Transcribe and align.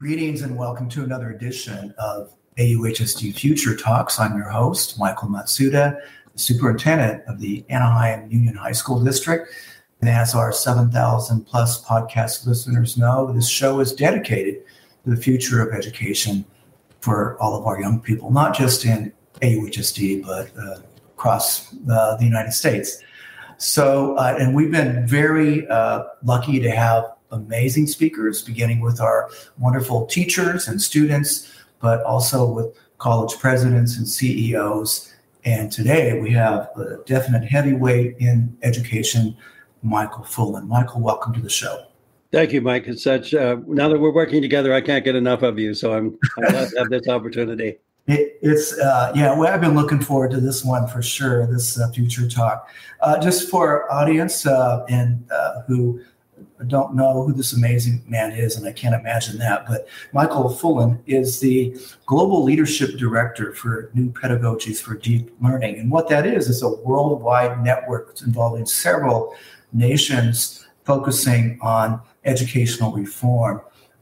Greetings 0.00 0.40
and 0.40 0.56
welcome 0.56 0.88
to 0.88 1.04
another 1.04 1.28
edition 1.28 1.94
of 1.98 2.34
AUHSD 2.56 3.34
Future 3.34 3.76
Talks. 3.76 4.18
I'm 4.18 4.34
your 4.34 4.48
host, 4.48 4.98
Michael 4.98 5.28
Matsuda, 5.28 6.00
superintendent 6.36 7.22
of 7.26 7.38
the 7.38 7.66
Anaheim 7.68 8.32
Union 8.32 8.54
High 8.54 8.72
School 8.72 9.04
District. 9.04 9.52
And 10.00 10.08
as 10.08 10.34
our 10.34 10.52
7,000 10.52 11.44
plus 11.44 11.84
podcast 11.84 12.46
listeners 12.46 12.96
know, 12.96 13.30
this 13.30 13.46
show 13.46 13.80
is 13.80 13.92
dedicated 13.92 14.62
to 15.04 15.10
the 15.10 15.18
future 15.18 15.60
of 15.60 15.74
education 15.74 16.46
for 17.02 17.36
all 17.38 17.54
of 17.54 17.66
our 17.66 17.78
young 17.78 18.00
people, 18.00 18.30
not 18.30 18.56
just 18.56 18.86
in 18.86 19.12
AUHSD, 19.42 20.24
but 20.24 20.50
uh, 20.58 20.80
across 21.10 21.74
uh, 21.90 22.16
the 22.16 22.24
United 22.24 22.52
States. 22.52 23.02
So, 23.58 24.14
uh, 24.16 24.34
and 24.40 24.54
we've 24.54 24.70
been 24.70 25.06
very 25.06 25.68
uh, 25.68 26.04
lucky 26.22 26.58
to 26.58 26.70
have 26.70 27.04
amazing 27.30 27.86
speakers, 27.86 28.42
beginning 28.42 28.80
with 28.80 29.00
our 29.00 29.30
wonderful 29.58 30.06
teachers 30.06 30.68
and 30.68 30.80
students, 30.80 31.52
but 31.80 32.02
also 32.02 32.50
with 32.50 32.76
college 32.98 33.38
presidents 33.38 33.96
and 33.96 34.06
CEOs. 34.06 35.12
And 35.44 35.72
today 35.72 36.20
we 36.20 36.30
have 36.32 36.70
a 36.76 36.98
definite 37.06 37.44
heavyweight 37.44 38.16
in 38.18 38.56
education, 38.62 39.36
Michael 39.82 40.24
Fullan. 40.24 40.66
Michael, 40.68 41.00
welcome 41.00 41.32
to 41.32 41.40
the 41.40 41.50
show. 41.50 41.86
Thank 42.32 42.52
you, 42.52 42.60
Mike. 42.60 42.86
It's 42.86 43.02
such 43.02 43.34
uh, 43.34 43.56
now 43.66 43.88
that 43.88 43.98
we're 43.98 44.12
working 44.12 44.40
together, 44.40 44.72
I 44.72 44.80
can't 44.80 45.04
get 45.04 45.16
enough 45.16 45.42
of 45.42 45.58
you. 45.58 45.74
So 45.74 45.92
I'm, 45.92 46.18
I'm 46.36 46.50
glad 46.50 46.68
to 46.70 46.78
have 46.78 46.90
this 46.90 47.08
opportunity. 47.08 47.78
It, 48.06 48.38
it's 48.42 48.76
uh, 48.76 49.12
yeah. 49.14 49.38
Well, 49.38 49.52
I've 49.52 49.60
been 49.60 49.74
looking 49.74 50.00
forward 50.00 50.30
to 50.32 50.40
this 50.40 50.64
one 50.64 50.88
for 50.88 51.00
sure. 51.02 51.46
This 51.46 51.78
uh, 51.78 51.88
future 51.92 52.26
talk, 52.26 52.68
uh, 53.02 53.20
just 53.20 53.48
for 53.48 53.68
our 53.68 53.92
audience 53.92 54.46
uh, 54.46 54.84
and 54.88 55.22
uh, 55.30 55.60
who 55.68 56.00
don't 56.66 56.94
know 56.94 57.22
who 57.22 57.32
this 57.32 57.52
amazing 57.52 58.02
man 58.06 58.32
is, 58.32 58.56
and 58.56 58.66
I 58.66 58.72
can't 58.72 58.94
imagine 58.94 59.38
that. 59.38 59.66
But 59.66 59.88
Michael 60.12 60.44
Fullan 60.50 61.00
is 61.06 61.40
the 61.40 61.76
Global 62.06 62.42
Leadership 62.42 62.98
Director 62.98 63.54
for 63.54 63.90
New 63.94 64.10
Pedagogies 64.10 64.80
for 64.80 64.94
Deep 64.94 65.30
Learning. 65.40 65.78
And 65.78 65.90
what 65.90 66.08
that 66.08 66.26
is, 66.26 66.48
is 66.48 66.62
a 66.62 66.68
worldwide 66.68 67.62
network 67.64 68.20
involving 68.24 68.66
several 68.66 69.34
nations 69.72 70.66
focusing 70.84 71.58
on 71.62 72.00
educational 72.24 72.92
reform. 72.92 73.60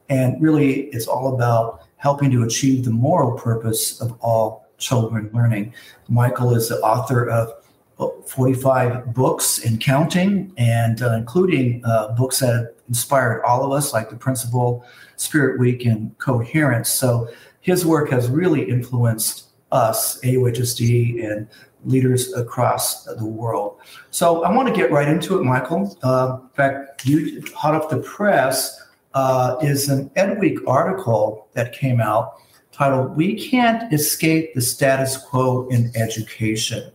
And 0.09 0.41
really, 0.41 0.85
it's 0.87 1.07
all 1.07 1.35
about 1.35 1.83
helping 1.97 2.31
to 2.31 2.45
achieve 2.45 2.85
the 2.85 2.91
moral 2.91 3.39
purpose 3.39 4.01
of 4.01 4.17
all 4.21 4.67
children 4.79 5.31
learning. 5.35 5.75
Michael 6.09 6.55
is 6.55 6.69
the 6.69 6.81
author 6.81 7.29
of 7.29 7.53
45 7.99 9.13
books 9.13 9.65
and 9.65 9.81
counting, 9.81 10.53
and 10.57 11.03
uh, 11.03 11.15
including 11.15 11.83
uh, 11.85 12.09
books 12.13 12.41
that 12.41 12.75
inspired 12.89 13.43
all 13.43 13.65
of 13.65 13.73
us, 13.73 13.93
like 13.93 14.11
The 14.11 14.17
Principal, 14.17 14.85
Spirit 15.17 15.59
Work, 15.59 15.85
and 15.85 16.17
Coherence. 16.19 16.89
So 16.89 17.29
his 17.61 17.85
work 17.85 18.11
has 18.11 18.29
really 18.29 18.69
influenced 18.69 19.47
us, 19.73 20.21
AUHSD, 20.21 21.25
and 21.29 21.49
leaders 21.85 22.33
across 22.35 23.05
the 23.05 23.25
world. 23.25 23.79
So 24.11 24.45
I 24.45 24.55
want 24.55 24.69
to 24.69 24.75
get 24.75 24.91
right 24.91 25.09
into 25.09 25.39
it, 25.39 25.45
Michael. 25.45 25.97
Uh, 26.03 26.39
in 26.43 26.49
fact, 26.51 27.07
you 27.07 27.43
hot 27.55 27.75
off 27.75 27.91
the 27.91 27.99
press 27.99 28.83
uh, 29.15 29.57
is 29.63 29.89
an 29.89 30.11
Edweek 30.11 30.59
article 30.67 31.49
that 31.55 31.73
came 31.73 32.01
out 32.01 32.35
titled 32.73 33.17
"We 33.17 33.35
Can't 33.35 33.93
Escape 33.93 34.55
the 34.55 34.61
Status 34.61 35.17
Quo 35.17 35.69
in 35.69 35.93
Education." 35.97 36.91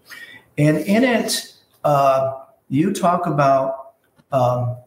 And 0.57 0.77
in 0.77 1.03
it, 1.03 1.55
uh, 1.83 2.43
you 2.69 2.93
talk 2.93 3.25
about 3.25 3.93
um, 4.31 4.77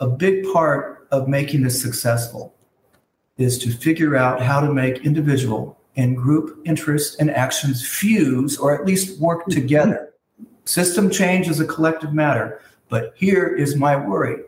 a 0.00 0.06
big 0.06 0.50
part 0.52 1.06
of 1.10 1.28
making 1.28 1.62
this 1.62 1.80
successful 1.80 2.54
is 3.38 3.58
to 3.58 3.70
figure 3.70 4.16
out 4.16 4.40
how 4.40 4.60
to 4.60 4.72
make 4.72 5.04
individual 5.04 5.78
and 5.96 6.16
group 6.16 6.60
interests 6.64 7.16
and 7.16 7.30
actions 7.30 7.86
fuse 7.86 8.58
or 8.58 8.74
at 8.74 8.86
least 8.86 9.20
work 9.20 9.46
together. 9.46 10.12
System 10.64 11.10
change 11.10 11.48
is 11.48 11.60
a 11.60 11.66
collective 11.66 12.12
matter, 12.12 12.60
but 12.88 13.14
here 13.16 13.46
is 13.46 13.76
my 13.76 13.96
worry, 13.96 14.42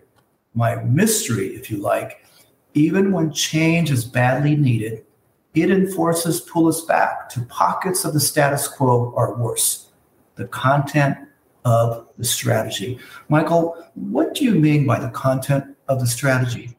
my 0.55 0.77
mystery, 0.84 1.49
if 1.55 1.71
you 1.71 1.78
like. 1.78 2.25
Even 2.75 3.12
when 3.12 3.33
change 3.33 3.91
is 3.91 4.05
badly 4.05 4.56
needed, 4.56 5.05
hidden 5.55 5.91
forces 5.93 6.41
pull 6.41 6.69
us 6.69 6.83
back 6.83 7.28
to 7.31 7.41
pockets 7.43 8.05
of 8.05 8.12
the 8.12 8.21
status 8.21 8.69
quo 8.69 9.12
or 9.16 9.34
worse 9.37 9.88
the 10.38 10.47
content 10.47 11.19
of 11.65 12.09
the 12.16 12.25
strategy. 12.25 12.99
Michael, 13.28 13.76
what 13.94 14.34
do 14.34 14.44
you 14.44 14.54
mean 14.54 14.87
by 14.87 14.99
the 14.99 15.10
content 15.10 15.76
of 15.88 16.00
the 16.00 16.06
strategy? 16.06 16.76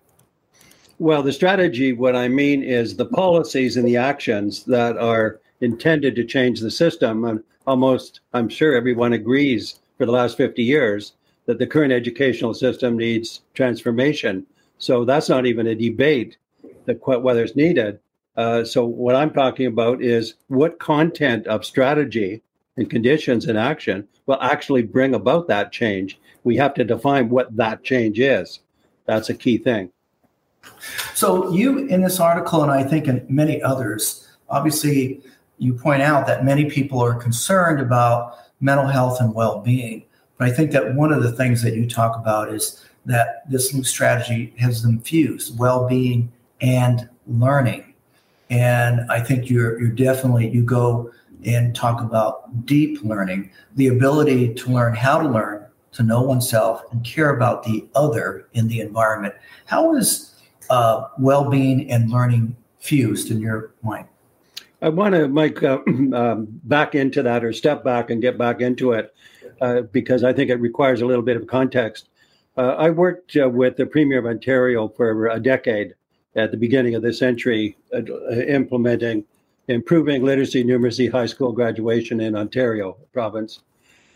Well, 0.97 1.21
the 1.21 1.33
strategy, 1.33 1.93
what 1.93 2.15
I 2.15 2.27
mean 2.27 2.63
is 2.63 2.95
the 2.95 3.05
policies 3.05 3.77
and 3.77 3.87
the 3.87 3.97
actions 3.97 4.63
that 4.65 4.97
are 4.97 5.39
intended 5.61 6.15
to 6.15 6.25
change 6.25 6.59
the 6.59 6.71
system. 6.71 7.25
And 7.25 7.43
almost, 7.67 8.21
I'm 8.33 8.49
sure 8.49 8.73
everyone 8.73 9.13
agrees 9.13 9.79
for 9.97 10.05
the 10.05 10.11
last 10.11 10.37
50 10.37 10.63
years 10.63 11.13
that 11.45 11.59
the 11.59 11.67
current 11.67 11.93
educational 11.93 12.53
system 12.53 12.97
needs 12.97 13.41
transformation. 13.53 14.45
So 14.77 15.03
that's 15.03 15.29
not 15.29 15.45
even 15.45 15.67
a 15.67 15.75
debate 15.75 16.37
that 16.85 17.05
whether 17.05 17.43
it's 17.43 17.55
needed. 17.55 17.99
Uh, 18.35 18.63
so 18.63 18.85
what 18.85 19.15
I'm 19.15 19.33
talking 19.33 19.65
about 19.65 20.01
is 20.01 20.35
what 20.47 20.79
content 20.79 21.47
of 21.47 21.65
strategy 21.65 22.41
and 22.79 22.89
conditions 22.89 23.45
and 23.45 23.57
action 23.57 24.07
will 24.25 24.41
actually 24.41 24.81
bring 24.81 25.13
about 25.13 25.47
that 25.49 25.71
change. 25.71 26.17
We 26.45 26.55
have 26.55 26.73
to 26.75 26.85
define 26.85 27.29
what 27.29 27.55
that 27.57 27.83
change 27.83 28.19
is. 28.19 28.61
That's 29.05 29.29
a 29.29 29.33
key 29.33 29.57
thing. 29.57 29.91
So, 31.13 31.51
you 31.51 31.79
in 31.87 32.01
this 32.01 32.19
article, 32.19 32.63
and 32.63 32.71
I 32.71 32.83
think 32.83 33.07
in 33.07 33.25
many 33.29 33.61
others, 33.61 34.27
obviously, 34.49 35.21
you 35.57 35.73
point 35.73 36.01
out 36.01 36.25
that 36.27 36.45
many 36.45 36.69
people 36.69 37.01
are 37.03 37.15
concerned 37.15 37.81
about 37.81 38.37
mental 38.61 38.87
health 38.87 39.19
and 39.19 39.33
well 39.35 39.59
being. 39.59 40.05
But 40.37 40.47
I 40.47 40.51
think 40.51 40.71
that 40.71 40.95
one 40.95 41.11
of 41.11 41.21
the 41.21 41.33
things 41.33 41.61
that 41.63 41.73
you 41.73 41.87
talk 41.87 42.17
about 42.17 42.53
is 42.53 42.85
that 43.05 43.49
this 43.49 43.73
new 43.73 43.83
strategy 43.83 44.53
has 44.57 44.85
infused 44.85 45.59
well 45.59 45.87
being 45.87 46.31
and 46.61 47.09
learning. 47.27 47.93
And 48.49 49.01
I 49.11 49.21
think 49.21 49.49
you're, 49.49 49.79
you're 49.79 49.91
definitely, 49.91 50.49
you 50.49 50.63
go 50.63 51.11
and 51.45 51.75
talk 51.75 52.01
about 52.01 52.65
deep 52.65 53.03
learning, 53.03 53.51
the 53.75 53.87
ability 53.87 54.53
to 54.53 54.71
learn 54.71 54.95
how 54.95 55.19
to 55.19 55.27
learn, 55.27 55.65
to 55.93 56.03
know 56.03 56.21
oneself, 56.21 56.83
and 56.91 57.03
care 57.03 57.35
about 57.35 57.63
the 57.63 57.87
other 57.95 58.47
in 58.53 58.67
the 58.67 58.79
environment. 58.81 59.33
How 59.65 59.95
is 59.95 60.35
uh, 60.69 61.07
well 61.17 61.49
being 61.49 61.89
and 61.89 62.09
learning 62.09 62.55
fused 62.79 63.31
in 63.31 63.39
your 63.39 63.71
mind? 63.81 64.07
I 64.81 64.89
want 64.89 65.13
to, 65.15 65.27
Mike, 65.27 65.61
uh, 65.63 65.79
um, 65.87 66.47
back 66.63 66.95
into 66.95 67.23
that 67.23 67.43
or 67.43 67.51
step 67.53 67.83
back 67.83 68.09
and 68.09 68.21
get 68.21 68.37
back 68.37 68.61
into 68.61 68.93
it 68.93 69.13
uh, 69.61 69.81
because 69.81 70.23
I 70.23 70.33
think 70.33 70.49
it 70.49 70.55
requires 70.55 71.01
a 71.01 71.05
little 71.05 71.23
bit 71.23 71.37
of 71.37 71.47
context. 71.47 72.09
Uh, 72.57 72.75
I 72.77 72.89
worked 72.89 73.35
uh, 73.37 73.49
with 73.49 73.77
the 73.77 73.85
Premier 73.85 74.19
of 74.19 74.25
Ontario 74.25 74.87
for 74.89 75.27
a 75.27 75.39
decade 75.39 75.95
at 76.35 76.51
the 76.51 76.57
beginning 76.57 76.95
of 76.95 77.01
the 77.01 77.13
century, 77.13 77.77
uh, 77.93 78.01
implementing 78.31 79.25
improving 79.69 80.23
literacy 80.23 80.63
numeracy 80.63 81.11
high 81.11 81.27
school 81.27 81.51
graduation 81.51 82.19
in 82.19 82.35
Ontario 82.35 82.97
province. 83.13 83.61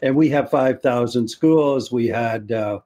And 0.02 0.16
we 0.16 0.28
have 0.30 0.50
5,000 0.50 1.28
schools. 1.28 1.92
We 1.92 2.08
had 2.08 2.52
uh, 2.52 2.80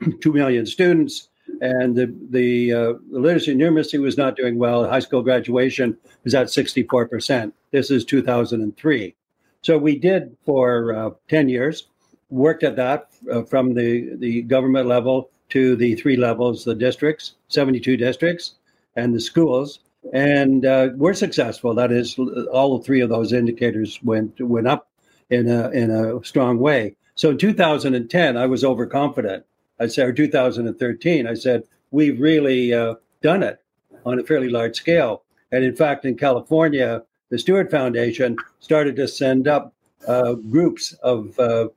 2 0.20 0.32
million 0.32 0.66
students. 0.66 1.28
And 1.62 1.96
the, 1.96 2.14
the, 2.30 2.72
uh, 2.72 2.92
the 3.10 3.18
literacy 3.18 3.54
numeracy 3.54 4.00
was 4.00 4.18
not 4.18 4.36
doing 4.36 4.58
well. 4.58 4.86
High 4.86 5.00
school 5.00 5.22
graduation 5.22 5.96
was 6.22 6.34
at 6.34 6.48
64%. 6.48 7.52
This 7.70 7.90
is 7.90 8.04
2003. 8.04 9.16
So 9.62 9.78
we 9.78 9.98
did 9.98 10.36
for 10.44 10.94
uh, 10.94 11.10
10 11.28 11.48
years, 11.48 11.88
worked 12.28 12.62
at 12.62 12.76
that 12.76 13.08
uh, 13.32 13.42
from 13.42 13.74
the, 13.74 14.14
the 14.16 14.42
government 14.42 14.86
level 14.86 15.30
to 15.50 15.74
the 15.74 15.96
three 15.96 16.16
levels, 16.16 16.64
the 16.64 16.74
districts, 16.74 17.34
72 17.48 17.96
districts, 17.96 18.54
and 18.94 19.14
the 19.14 19.20
schools 19.20 19.80
and 20.12 20.64
uh, 20.64 20.88
we're 20.96 21.14
successful. 21.14 21.74
That 21.74 21.92
is, 21.92 22.18
all 22.18 22.80
three 22.80 23.00
of 23.00 23.08
those 23.10 23.32
indicators 23.32 24.00
went 24.02 24.40
went 24.40 24.66
up 24.66 24.88
in 25.28 25.48
a 25.48 25.70
in 25.70 25.90
a 25.90 26.24
strong 26.24 26.58
way. 26.58 26.96
So 27.14 27.30
in 27.30 27.38
2010, 27.38 28.36
I 28.36 28.46
was 28.46 28.64
overconfident. 28.64 29.44
I 29.78 29.86
said, 29.86 30.08
or 30.08 30.12
2013, 30.12 31.26
I 31.26 31.34
said 31.34 31.64
we've 31.90 32.20
really 32.20 32.72
uh, 32.72 32.94
done 33.22 33.42
it 33.42 33.62
on 34.04 34.18
a 34.18 34.24
fairly 34.24 34.48
large 34.48 34.76
scale. 34.76 35.22
And 35.52 35.64
in 35.64 35.74
fact, 35.74 36.04
in 36.04 36.16
California, 36.16 37.02
the 37.28 37.38
Stuart 37.38 37.70
Foundation 37.70 38.36
started 38.60 38.96
to 38.96 39.08
send 39.08 39.48
up 39.48 39.74
uh, 40.06 40.34
groups 40.34 40.92
of 41.02 41.38
uh, 41.38 41.68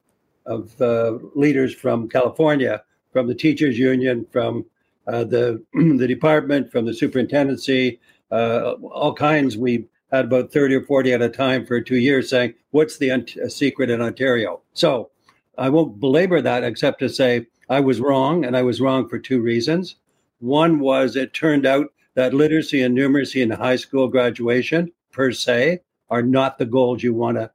of 0.45 0.81
uh, 0.81 1.17
leaders 1.35 1.73
from 1.73 2.09
California, 2.09 2.83
from 3.11 3.27
the 3.27 3.35
teachers 3.35 3.77
union, 3.77 4.25
from 4.31 4.65
uh, 5.07 5.23
the 5.23 5.63
the 5.73 6.07
department, 6.07 6.71
from 6.71 6.85
the 6.85 6.93
superintendency, 6.93 7.99
uh, 8.33 8.75
all 8.91 9.13
kinds. 9.13 9.57
We 9.57 9.85
had 10.11 10.25
about 10.25 10.51
30 10.51 10.75
or 10.75 10.83
40 10.83 11.13
at 11.13 11.21
a 11.21 11.29
time 11.29 11.65
for 11.65 11.79
two 11.79 11.97
years 11.97 12.29
saying, 12.29 12.55
What's 12.71 12.97
the 12.97 13.11
uh, 13.11 13.49
secret 13.49 13.89
in 13.89 14.01
Ontario? 14.01 14.61
So 14.73 15.11
I 15.57 15.69
won't 15.69 15.99
belabor 15.99 16.41
that 16.41 16.63
except 16.63 16.99
to 16.99 17.09
say 17.09 17.47
I 17.69 17.79
was 17.79 18.01
wrong, 18.01 18.43
and 18.43 18.57
I 18.57 18.63
was 18.63 18.81
wrong 18.81 19.07
for 19.07 19.19
two 19.19 19.41
reasons. 19.41 19.95
One 20.39 20.79
was 20.79 21.15
it 21.15 21.33
turned 21.33 21.65
out 21.65 21.87
that 22.15 22.33
literacy 22.33 22.81
and 22.81 22.97
numeracy 22.97 23.41
in 23.41 23.49
high 23.49 23.75
school 23.75 24.07
graduation 24.07 24.91
per 25.11 25.31
se 25.31 25.79
are 26.09 26.21
not 26.21 26.57
the 26.57 26.65
goals 26.65 27.01
you 27.01 27.13
want 27.13 27.37
to 27.37 27.49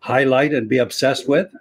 highlight 0.00 0.52
and 0.52 0.68
be 0.68 0.78
obsessed 0.78 1.28
with. 1.28 1.52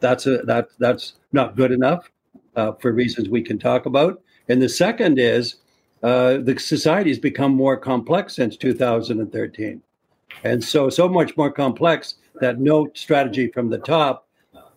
That's 0.00 0.26
a, 0.26 0.38
that 0.38 0.68
that's 0.78 1.14
not 1.32 1.56
good 1.56 1.72
enough 1.72 2.10
uh, 2.56 2.72
for 2.80 2.92
reasons 2.92 3.28
we 3.28 3.42
can 3.42 3.58
talk 3.58 3.86
about. 3.86 4.20
And 4.48 4.60
the 4.60 4.68
second 4.68 5.18
is 5.18 5.56
uh, 6.02 6.38
the 6.38 6.58
society 6.58 7.10
has 7.10 7.18
become 7.18 7.54
more 7.54 7.76
complex 7.76 8.34
since 8.34 8.56
2013, 8.56 9.82
and 10.44 10.64
so 10.64 10.90
so 10.90 11.08
much 11.08 11.36
more 11.36 11.50
complex 11.50 12.14
that 12.40 12.58
no 12.58 12.88
strategy 12.94 13.48
from 13.48 13.70
the 13.70 13.78
top 13.78 14.26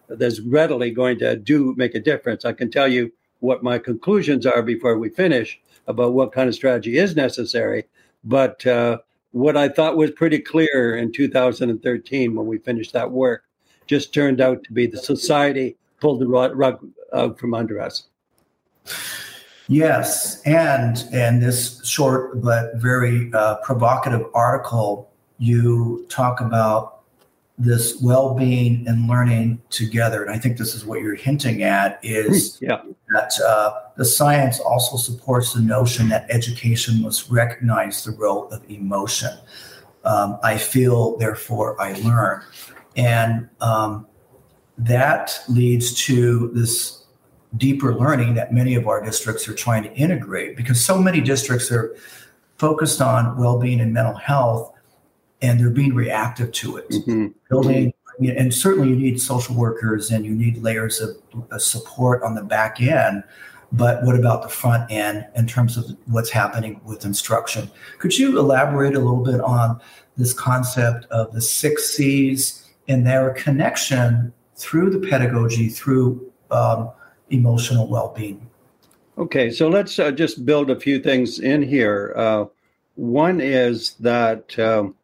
that's 0.08 0.40
readily 0.42 0.92
going 0.92 1.18
to 1.20 1.36
do 1.36 1.74
make 1.78 1.96
a 1.96 2.00
difference. 2.00 2.46
I 2.46 2.54
can 2.54 2.70
tell 2.70 2.88
you 2.88 3.12
what 3.40 3.64
my 3.64 3.78
conclusions 3.78 4.46
are 4.46 4.62
before 4.62 4.98
we 4.98 5.10
finish 5.10 5.60
about 5.88 6.14
what 6.14 6.32
kind 6.32 6.50
of 6.50 6.56
strategy 6.56 6.98
is 6.98 7.16
necessary. 7.16 7.86
But 8.24 8.66
uh, 8.66 9.00
what 9.32 9.58
I 9.58 9.70
thought 9.70 9.98
was 9.98 10.12
pretty 10.12 10.40
clear 10.40 10.98
in 10.98 11.12
2013 11.12 12.36
when 12.36 12.48
we 12.48 12.58
finished 12.58 12.94
that 12.94 13.12
work 13.12 13.44
just 13.88 14.14
turned 14.14 14.42
out 14.42 14.64
to 14.64 14.74
be 14.74 14.88
the 14.88 14.98
society 14.98 15.78
pulled 16.00 16.20
the 16.20 16.28
rug 16.28 16.88
out 17.14 17.40
from 17.40 17.54
under 17.54 17.80
us. 17.80 18.08
Yes, 19.68 20.42
and 20.44 20.98
in 21.12 21.40
this 21.40 21.84
short 21.86 22.42
but 22.42 22.76
very 22.76 23.32
uh, 23.34 23.56
provocative 23.64 24.26
article, 24.34 25.10
you 25.38 26.06
talk 26.10 26.40
about 26.40 26.96
this 27.58 28.02
well-being 28.02 28.86
and 28.88 29.08
learning 29.08 29.62
together 29.70 30.24
and 30.24 30.34
i 30.34 30.38
think 30.38 30.58
this 30.58 30.76
is 30.76 30.86
what 30.86 31.00
you're 31.00 31.16
hinting 31.16 31.64
at 31.64 31.98
is 32.04 32.58
yeah. 32.62 32.82
that 33.14 33.32
uh, 33.46 33.72
the 33.96 34.04
science 34.04 34.60
also 34.60 34.98
supports 34.98 35.54
the 35.54 35.62
notion 35.62 36.10
that 36.10 36.30
education 36.30 37.02
must 37.02 37.30
recognize 37.30 38.04
the 38.04 38.12
role 38.12 38.50
of 38.50 38.62
emotion 38.70 39.32
um, 40.04 40.38
i 40.44 40.58
feel 40.58 41.16
therefore 41.18 41.82
i 41.82 41.94
learn 42.02 42.42
and 42.98 43.48
um, 43.62 44.06
that 44.78 45.40
leads 45.48 45.94
to 45.94 46.52
this 46.54 47.05
deeper 47.58 47.96
learning 47.96 48.34
that 48.36 48.54
many 48.54 48.76
of 48.76 48.88
our 48.88 49.04
districts 49.04 49.48
are 49.48 49.54
trying 49.54 49.84
to 49.84 49.94
integrate 49.94 50.58
because 50.58 50.84
so 50.84 50.98
many 50.98 51.22
districts 51.22 51.72
are 51.72 51.96
focused 52.58 53.02
on 53.02 53.38
well-being 53.38 53.80
and 53.80 53.94
mental 53.94 54.16
health 54.16 54.74
and 55.42 55.60
they're 55.60 55.70
being 55.70 55.94
reactive 55.94 56.52
to 56.52 56.78
it. 56.78 56.90
Mm-hmm. 56.90 57.28
Building, 57.50 57.94
and 58.20 58.54
certainly 58.54 58.90
you 58.90 58.96
need 58.96 59.22
social 59.22 59.56
workers 59.56 60.12
and 60.12 60.26
you 60.26 60.34
need 60.34 60.58
layers 60.58 61.02
of, 61.02 61.62
support 61.62 62.24
on 62.24 62.36
the 62.36 62.44
back 62.44 62.82
end. 62.82 63.24
But 63.72 64.04
what 64.04 64.16
about 64.16 64.42
the 64.42 64.50
front 64.50 64.90
end 64.90 65.28
in 65.36 65.48
terms 65.48 65.76
of 65.76 65.86
what's 66.06 66.30
happening 66.30 66.80
with 66.86 67.04
instruction? 67.04 67.70
Could 68.00 68.18
you 68.18 68.40
elaborate 68.40 68.96
a 68.96 69.00
little 69.00 69.24
bit 69.24 69.42
on 69.42 69.82
this 70.18 70.32
concept 70.32 71.06
of 71.06 71.34
the 71.34 71.42
six 71.42 71.90
C's 71.90 72.70
and 72.88 73.06
their 73.06 73.32
connection 73.32 74.32
through 74.56 74.92
the 74.92 75.06
pedagogy, 75.08 75.68
through 75.68 76.32
um, 76.52 76.90
emotional 77.30 77.88
well 77.88 78.14
being? 78.16 78.50
Okay, 79.18 79.50
so 79.50 79.70
let's 79.70 79.98
uh, 79.98 80.12
just 80.12 80.46
build 80.46 80.70
a 80.70 80.80
few 80.80 81.00
things 81.00 81.40
in 81.40 81.62
here. 81.62 82.14
Uh, 82.18 82.46
one 82.96 83.40
is 83.40 83.94
that 84.00 84.58
um, 84.60 84.96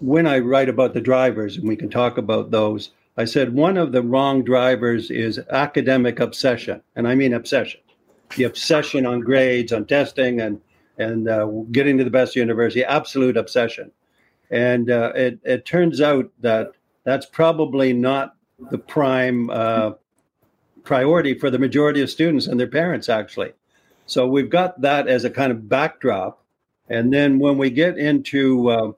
when 0.00 0.26
I 0.26 0.40
write 0.40 0.68
about 0.68 0.94
the 0.94 1.00
drivers, 1.00 1.56
and 1.56 1.68
we 1.68 1.76
can 1.76 1.88
talk 1.88 2.18
about 2.18 2.50
those, 2.50 2.90
I 3.16 3.24
said 3.24 3.54
one 3.54 3.76
of 3.76 3.92
the 3.92 4.02
wrong 4.02 4.42
drivers 4.42 5.10
is 5.10 5.38
academic 5.50 6.18
obsession, 6.18 6.82
and 6.96 7.06
I 7.06 7.14
mean 7.14 7.34
obsession. 7.34 7.80
The 8.36 8.44
obsession 8.44 9.06
on 9.06 9.20
grades, 9.20 9.72
on 9.72 9.84
testing, 9.84 10.40
and 10.40 10.60
and 10.98 11.28
uh, 11.28 11.46
getting 11.70 11.98
to 11.98 12.04
the 12.04 12.10
best 12.10 12.36
university, 12.36 12.84
absolute 12.84 13.36
obsession. 13.36 13.92
And 14.50 14.90
uh, 14.90 15.12
it 15.14 15.38
it 15.44 15.64
turns 15.64 16.00
out 16.00 16.30
that 16.40 16.72
that's 17.04 17.26
probably 17.26 17.92
not 17.92 18.34
the 18.70 18.78
prime 18.78 19.50
uh, 19.50 19.92
priority 20.84 21.34
for 21.34 21.50
the 21.50 21.58
majority 21.58 22.02
of 22.02 22.10
students 22.10 22.46
and 22.46 22.58
their 22.58 22.66
parents, 22.66 23.08
actually. 23.08 23.52
So 24.06 24.26
we've 24.26 24.50
got 24.50 24.80
that 24.80 25.08
as 25.08 25.24
a 25.24 25.30
kind 25.30 25.52
of 25.52 25.68
backdrop, 25.68 26.42
and 26.88 27.12
then 27.12 27.38
when 27.38 27.56
we 27.56 27.70
get 27.70 27.96
into 27.98 28.68
uh, 28.68 28.92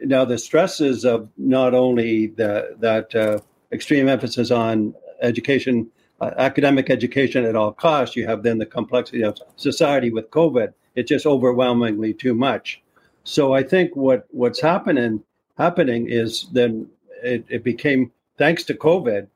now 0.00 0.24
the 0.24 0.38
stresses 0.38 1.04
of 1.04 1.28
not 1.36 1.74
only 1.74 2.28
the, 2.28 2.76
that 2.78 3.14
uh, 3.14 3.40
extreme 3.72 4.08
emphasis 4.08 4.50
on 4.50 4.94
education, 5.22 5.90
uh, 6.20 6.30
academic 6.36 6.90
education 6.90 7.44
at 7.44 7.56
all 7.56 7.72
costs, 7.72 8.16
you 8.16 8.26
have 8.26 8.42
then 8.42 8.58
the 8.58 8.66
complexity 8.66 9.22
of 9.22 9.38
society 9.56 10.10
with 10.10 10.30
COVID. 10.30 10.72
It's 10.94 11.08
just 11.08 11.26
overwhelmingly 11.26 12.12
too 12.12 12.34
much. 12.34 12.82
So 13.24 13.52
I 13.54 13.62
think 13.62 13.94
what 13.94 14.26
what's 14.30 14.60
happening 14.60 15.22
happening 15.56 16.08
is 16.08 16.46
then 16.52 16.88
it, 17.22 17.44
it 17.48 17.64
became 17.64 18.12
thanks 18.36 18.64
to 18.64 18.74
COVID, 18.74 19.26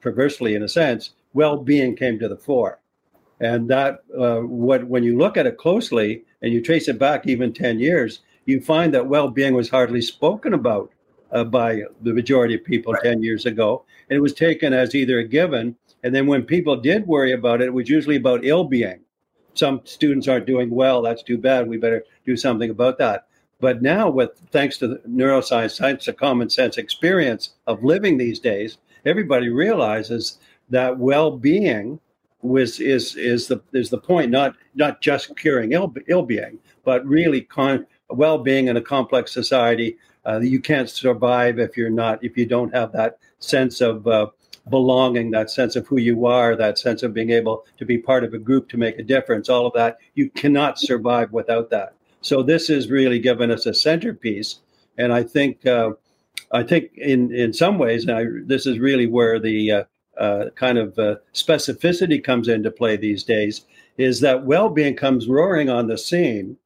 perversely 0.00 0.54
in 0.54 0.62
a 0.62 0.68
sense, 0.68 1.10
well-being 1.34 1.96
came 1.96 2.18
to 2.18 2.28
the 2.28 2.36
fore, 2.36 2.80
and 3.40 3.68
that 3.68 4.00
uh, 4.18 4.40
what 4.40 4.84
when 4.84 5.04
you 5.04 5.18
look 5.18 5.36
at 5.36 5.46
it 5.46 5.58
closely 5.58 6.24
and 6.42 6.52
you 6.52 6.62
trace 6.62 6.88
it 6.88 6.98
back 6.98 7.26
even 7.26 7.52
ten 7.52 7.78
years, 7.78 8.20
you 8.46 8.60
find 8.60 8.94
that 8.94 9.08
well-being 9.08 9.54
was 9.54 9.68
hardly 9.68 10.00
spoken 10.00 10.54
about 10.54 10.90
uh, 11.32 11.44
by 11.44 11.82
the 12.02 12.12
majority 12.12 12.54
of 12.54 12.64
people 12.64 12.92
right. 12.92 13.02
10 13.02 13.22
years 13.22 13.46
ago. 13.46 13.84
And 14.08 14.16
it 14.16 14.20
was 14.20 14.34
taken 14.34 14.72
as 14.72 14.94
either 14.94 15.18
a 15.18 15.24
given. 15.24 15.76
And 16.02 16.14
then 16.14 16.26
when 16.26 16.44
people 16.44 16.76
did 16.76 17.06
worry 17.06 17.32
about 17.32 17.60
it 17.60 17.66
it 17.66 17.74
was 17.74 17.88
usually 17.88 18.16
about 18.16 18.44
ill-being. 18.44 19.00
Some 19.54 19.80
students 19.84 20.28
aren't 20.28 20.46
doing 20.46 20.70
well. 20.70 21.02
That's 21.02 21.22
too 21.22 21.38
bad. 21.38 21.68
We 21.68 21.78
better 21.78 22.04
do 22.24 22.36
something 22.36 22.70
about 22.70 22.98
that. 22.98 23.26
But 23.58 23.80
now 23.80 24.10
with 24.10 24.30
thanks 24.50 24.78
to 24.78 25.00
neuroscience 25.08 25.76
science 25.76 26.06
of 26.08 26.16
common 26.16 26.50
sense 26.50 26.76
experience 26.76 27.54
of 27.66 27.82
living 27.82 28.18
these 28.18 28.38
days 28.38 28.76
everybody 29.06 29.48
realizes 29.48 30.38
that 30.68 30.98
well-being 30.98 31.98
was 32.42 32.80
is 32.80 33.16
is 33.16 33.46
the 33.48 33.60
is 33.72 33.90
the 33.90 33.98
point 33.98 34.30
not 34.30 34.54
not 34.74 35.00
just 35.00 35.36
curing 35.36 35.72
ill, 35.72 35.92
ill-being 36.08 36.58
but 36.84 37.04
really 37.06 37.40
con- 37.40 37.86
well-being 38.10 38.68
in 38.68 38.76
a 38.76 38.82
complex 38.82 39.32
society. 39.32 39.96
Uh, 40.24 40.40
you 40.40 40.60
can't 40.60 40.90
survive 40.90 41.58
if 41.58 41.76
you're 41.76 41.90
not 41.90 42.22
if 42.22 42.36
you 42.36 42.46
don't 42.46 42.74
have 42.74 42.92
that 42.92 43.18
sense 43.38 43.80
of 43.80 44.06
uh, 44.06 44.26
belonging, 44.68 45.30
that 45.30 45.50
sense 45.50 45.76
of 45.76 45.86
who 45.86 45.98
you 45.98 46.26
are, 46.26 46.56
that 46.56 46.78
sense 46.78 47.02
of 47.02 47.14
being 47.14 47.30
able 47.30 47.64
to 47.78 47.84
be 47.84 47.98
part 47.98 48.24
of 48.24 48.34
a 48.34 48.38
group 48.38 48.68
to 48.68 48.76
make 48.76 48.98
a 48.98 49.02
difference. 49.02 49.48
All 49.48 49.66
of 49.66 49.72
that 49.74 49.98
you 50.14 50.30
cannot 50.30 50.78
survive 50.78 51.32
without 51.32 51.70
that. 51.70 51.94
So 52.20 52.42
this 52.42 52.68
has 52.68 52.90
really 52.90 53.18
given 53.18 53.50
us 53.50 53.66
a 53.66 53.74
centerpiece, 53.74 54.60
and 54.98 55.12
I 55.12 55.22
think 55.22 55.64
uh, 55.66 55.90
I 56.52 56.62
think 56.62 56.90
in 56.96 57.32
in 57.34 57.52
some 57.52 57.78
ways, 57.78 58.08
I, 58.08 58.24
this 58.44 58.66
is 58.66 58.78
really 58.78 59.06
where 59.06 59.38
the 59.38 59.72
uh, 59.72 59.84
uh, 60.18 60.50
kind 60.54 60.78
of 60.78 60.98
uh, 60.98 61.16
specificity 61.34 62.22
comes 62.22 62.48
into 62.48 62.70
play 62.70 62.96
these 62.96 63.24
days. 63.24 63.62
Is 63.98 64.20
that 64.20 64.44
well-being 64.44 64.94
comes 64.94 65.26
roaring 65.26 65.70
on 65.70 65.86
the 65.86 65.96
scene 65.96 66.58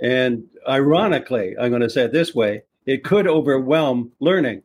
and 0.00 0.44
ironically, 0.68 1.56
I'm 1.58 1.70
going 1.70 1.82
to 1.82 1.90
say 1.90 2.04
it 2.04 2.12
this 2.12 2.34
way 2.34 2.62
it 2.86 3.04
could 3.04 3.26
overwhelm 3.26 4.12
learning 4.20 4.62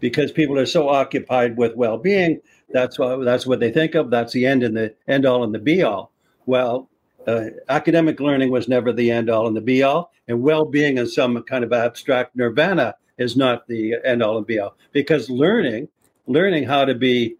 because 0.00 0.32
people 0.32 0.58
are 0.58 0.66
so 0.66 0.88
occupied 0.88 1.56
with 1.56 1.76
well 1.76 1.98
being. 1.98 2.40
That's 2.70 2.98
what, 2.98 3.24
that's 3.24 3.46
what 3.46 3.60
they 3.60 3.70
think 3.70 3.94
of. 3.94 4.10
That's 4.10 4.32
the 4.32 4.46
end 4.46 4.62
and 4.62 4.76
the 4.76 4.94
end 5.08 5.26
all 5.26 5.44
and 5.44 5.54
the 5.54 5.58
be 5.58 5.82
all. 5.82 6.12
Well, 6.46 6.88
uh, 7.26 7.46
academic 7.68 8.20
learning 8.20 8.50
was 8.50 8.68
never 8.68 8.92
the 8.92 9.10
end 9.10 9.28
all 9.28 9.46
and 9.46 9.56
the 9.56 9.60
be 9.60 9.82
all, 9.82 10.12
and 10.28 10.42
well 10.42 10.64
being 10.64 10.98
is 10.98 11.14
some 11.14 11.42
kind 11.42 11.64
of 11.64 11.72
abstract 11.72 12.36
nirvana 12.36 12.94
is 13.18 13.36
not 13.36 13.66
the 13.68 13.94
end 14.04 14.22
all 14.22 14.38
and 14.38 14.46
be 14.46 14.58
all 14.58 14.76
because 14.92 15.30
learning, 15.30 15.88
learning 16.26 16.64
how 16.64 16.84
to 16.84 16.94
be 16.94 17.36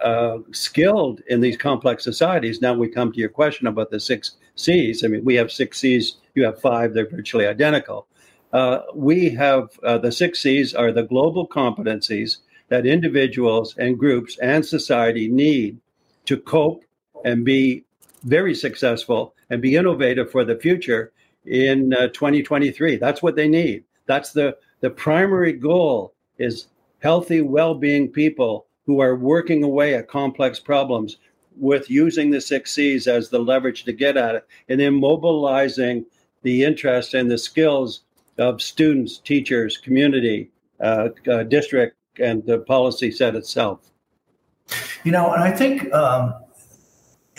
uh, 0.00 0.38
skilled 0.52 1.20
in 1.28 1.40
these 1.40 1.56
complex 1.56 2.04
societies. 2.04 2.60
Now 2.60 2.74
we 2.74 2.88
come 2.88 3.12
to 3.12 3.18
your 3.18 3.28
question 3.28 3.66
about 3.66 3.90
the 3.90 4.00
six 4.00 4.36
C's. 4.54 5.04
I 5.04 5.08
mean, 5.08 5.24
we 5.24 5.34
have 5.34 5.52
six 5.52 5.78
C's, 5.78 6.16
you 6.34 6.44
have 6.44 6.60
five, 6.60 6.94
they're 6.94 7.08
virtually 7.08 7.46
identical. 7.46 8.06
Uh, 8.52 8.80
we 8.94 9.30
have 9.30 9.68
uh, 9.82 9.98
the 9.98 10.12
six 10.12 10.40
C's 10.40 10.74
are 10.74 10.92
the 10.92 11.02
global 11.02 11.46
competencies 11.46 12.38
that 12.68 12.86
individuals 12.86 13.76
and 13.76 13.98
groups 13.98 14.38
and 14.38 14.64
society 14.64 15.28
need 15.28 15.78
to 16.24 16.36
cope 16.36 16.84
and 17.24 17.44
be 17.44 17.84
very 18.24 18.54
successful 18.54 19.34
and 19.50 19.62
be 19.62 19.76
innovative 19.76 20.30
for 20.30 20.44
the 20.44 20.56
future 20.56 21.12
in 21.44 21.94
uh, 21.94 22.08
2023. 22.08 22.96
That's 22.96 23.22
what 23.22 23.36
they 23.36 23.48
need. 23.48 23.84
That's 24.06 24.32
the, 24.32 24.56
the 24.86 24.90
primary 24.90 25.52
goal 25.52 26.14
is 26.38 26.68
healthy, 27.00 27.40
well-being 27.40 28.08
people 28.08 28.66
who 28.84 29.00
are 29.00 29.16
working 29.16 29.64
away 29.64 29.96
at 29.96 30.06
complex 30.06 30.60
problems 30.60 31.16
with 31.56 31.90
using 31.90 32.30
the 32.30 32.40
six 32.40 32.70
C's 32.70 33.08
as 33.08 33.28
the 33.28 33.40
leverage 33.40 33.82
to 33.82 33.92
get 33.92 34.16
at 34.16 34.36
it, 34.36 34.46
and 34.68 34.78
then 34.78 34.94
mobilizing 34.94 36.06
the 36.44 36.62
interest 36.62 37.14
and 37.14 37.28
the 37.28 37.36
skills 37.36 38.02
of 38.38 38.62
students, 38.62 39.18
teachers, 39.18 39.76
community, 39.76 40.52
uh, 40.78 41.08
uh, 41.28 41.42
district, 41.42 41.96
and 42.20 42.46
the 42.46 42.60
policy 42.60 43.10
set 43.10 43.34
itself. 43.34 43.90
You 45.02 45.10
know, 45.10 45.32
and 45.32 45.42
I 45.42 45.50
think 45.50 45.92
um, 45.92 46.32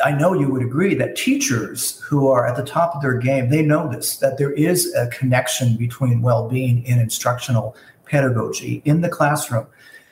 I 0.06 0.12
know 0.12 0.34
you 0.34 0.50
would 0.50 0.62
agree 0.62 0.94
that 0.96 1.16
teachers 1.16 2.00
who 2.02 2.30
are 2.30 2.46
at 2.46 2.56
the 2.56 2.64
top 2.64 2.96
of 2.96 3.02
their 3.02 3.18
game, 3.18 3.50
they 3.50 3.64
know 3.64 3.92
this, 3.92 4.18
that 4.18 4.38
there 4.38 4.52
is 4.54 4.94
a 4.94 5.08
connection 5.08 5.76
between 5.76 6.22
well-being 6.22 6.86
and 6.88 7.02
instructional 7.02 7.76
pedagogy 8.06 8.82
in 8.86 9.02
the 9.02 9.10
classroom. 9.10 9.68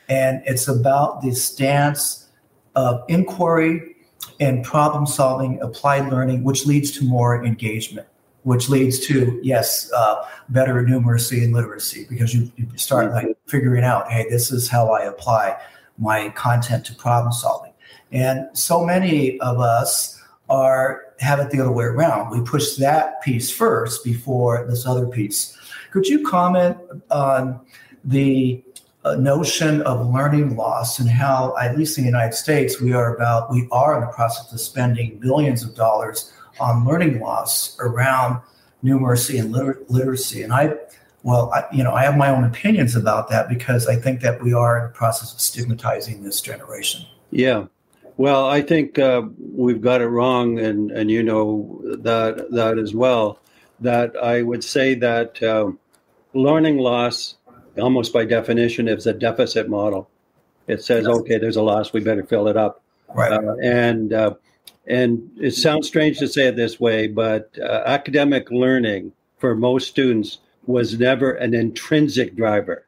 And 0.08 0.42
it's 0.44 0.66
about 0.66 1.22
the 1.22 1.32
stance 1.32 2.28
of 2.74 3.04
inquiry 3.08 3.96
and 4.40 4.64
problem 4.64 5.06
solving, 5.06 5.60
applied 5.60 6.10
learning, 6.10 6.42
which 6.42 6.66
leads 6.66 6.90
to 6.98 7.04
more 7.04 7.44
engagement, 7.44 8.08
which 8.42 8.68
leads 8.68 8.98
to, 9.06 9.38
yes, 9.42 9.90
uh, 9.92 10.24
better 10.48 10.74
numeracy 10.82 11.44
and 11.44 11.52
literacy, 11.52 12.06
because 12.08 12.34
you, 12.34 12.50
you 12.56 12.66
start 12.76 13.12
like 13.12 13.36
figuring 13.46 13.84
out, 13.84 14.10
hey, 14.10 14.26
this 14.28 14.50
is 14.50 14.68
how 14.68 14.90
I 14.90 15.04
apply 15.04 15.56
my 15.96 16.28
content 16.30 16.84
to 16.86 16.94
problem 16.94 17.32
solving. 17.32 17.72
And 18.12 18.48
so 18.52 18.84
many 18.84 19.38
of 19.40 19.60
us 19.60 20.20
are 20.48 21.06
have 21.18 21.40
it 21.40 21.50
the 21.50 21.60
other 21.60 21.72
way 21.72 21.84
around. 21.84 22.30
We 22.30 22.44
push 22.44 22.76
that 22.76 23.22
piece 23.22 23.50
first 23.50 24.04
before 24.04 24.66
this 24.68 24.86
other 24.86 25.06
piece. 25.06 25.56
Could 25.90 26.06
you 26.06 26.26
comment 26.26 26.76
on 27.10 27.60
the 28.04 28.62
uh, 29.04 29.14
notion 29.14 29.82
of 29.82 30.12
learning 30.12 30.56
loss 30.56 30.98
and 30.98 31.08
how, 31.08 31.56
at 31.58 31.78
least 31.78 31.96
in 31.96 32.04
the 32.04 32.10
United 32.10 32.34
States, 32.34 32.80
we 32.80 32.92
are 32.92 33.14
about 33.14 33.50
we 33.50 33.68
are 33.70 33.94
in 33.94 34.00
the 34.00 34.12
process 34.12 34.52
of 34.52 34.60
spending 34.60 35.18
billions 35.18 35.62
of 35.62 35.74
dollars 35.74 36.32
on 36.58 36.84
learning 36.84 37.20
loss 37.20 37.78
around 37.80 38.40
numeracy 38.82 39.38
and 39.40 39.52
liter- 39.52 39.82
literacy. 39.88 40.42
And 40.42 40.52
I, 40.52 40.74
well, 41.22 41.52
I, 41.52 41.64
you 41.72 41.84
know, 41.84 41.92
I 41.92 42.02
have 42.02 42.16
my 42.16 42.30
own 42.30 42.44
opinions 42.44 42.96
about 42.96 43.28
that 43.30 43.48
because 43.48 43.86
I 43.86 43.96
think 43.96 44.20
that 44.20 44.42
we 44.42 44.52
are 44.52 44.78
in 44.78 44.84
the 44.84 44.92
process 44.92 45.32
of 45.32 45.40
stigmatizing 45.40 46.22
this 46.22 46.40
generation. 46.40 47.06
Yeah, 47.30 47.66
well, 48.16 48.46
I 48.46 48.62
think 48.62 48.98
uh, 48.98 49.22
we've 49.52 49.80
got 49.80 50.00
it 50.00 50.08
wrong, 50.08 50.58
and 50.58 50.90
and 50.90 51.10
you 51.10 51.22
know 51.22 51.80
that 51.84 52.50
that 52.50 52.78
as 52.78 52.94
well. 52.94 53.38
That 53.80 54.16
I 54.16 54.40
would 54.40 54.64
say 54.64 54.94
that 54.94 55.42
uh, 55.42 55.72
learning 56.32 56.78
loss, 56.78 57.34
almost 57.78 58.12
by 58.12 58.24
definition, 58.24 58.88
is 58.88 59.06
a 59.06 59.12
deficit 59.12 59.68
model. 59.68 60.08
It 60.66 60.82
says, 60.82 61.04
yes. 61.06 61.16
okay, 61.18 61.38
there's 61.38 61.56
a 61.56 61.62
loss, 61.62 61.92
we 61.92 62.00
better 62.00 62.24
fill 62.24 62.48
it 62.48 62.56
up. 62.56 62.82
Right. 63.14 63.32
Uh, 63.32 63.54
and 63.62 64.12
uh, 64.12 64.34
and 64.86 65.30
it 65.40 65.52
sounds 65.52 65.86
strange 65.86 66.18
to 66.18 66.28
say 66.28 66.46
it 66.46 66.56
this 66.56 66.80
way, 66.80 67.06
but 67.08 67.50
uh, 67.60 67.82
academic 67.86 68.50
learning 68.50 69.12
for 69.38 69.54
most 69.54 69.88
students 69.88 70.38
was 70.66 70.98
never 70.98 71.32
an 71.32 71.54
intrinsic 71.54 72.34
driver. 72.34 72.86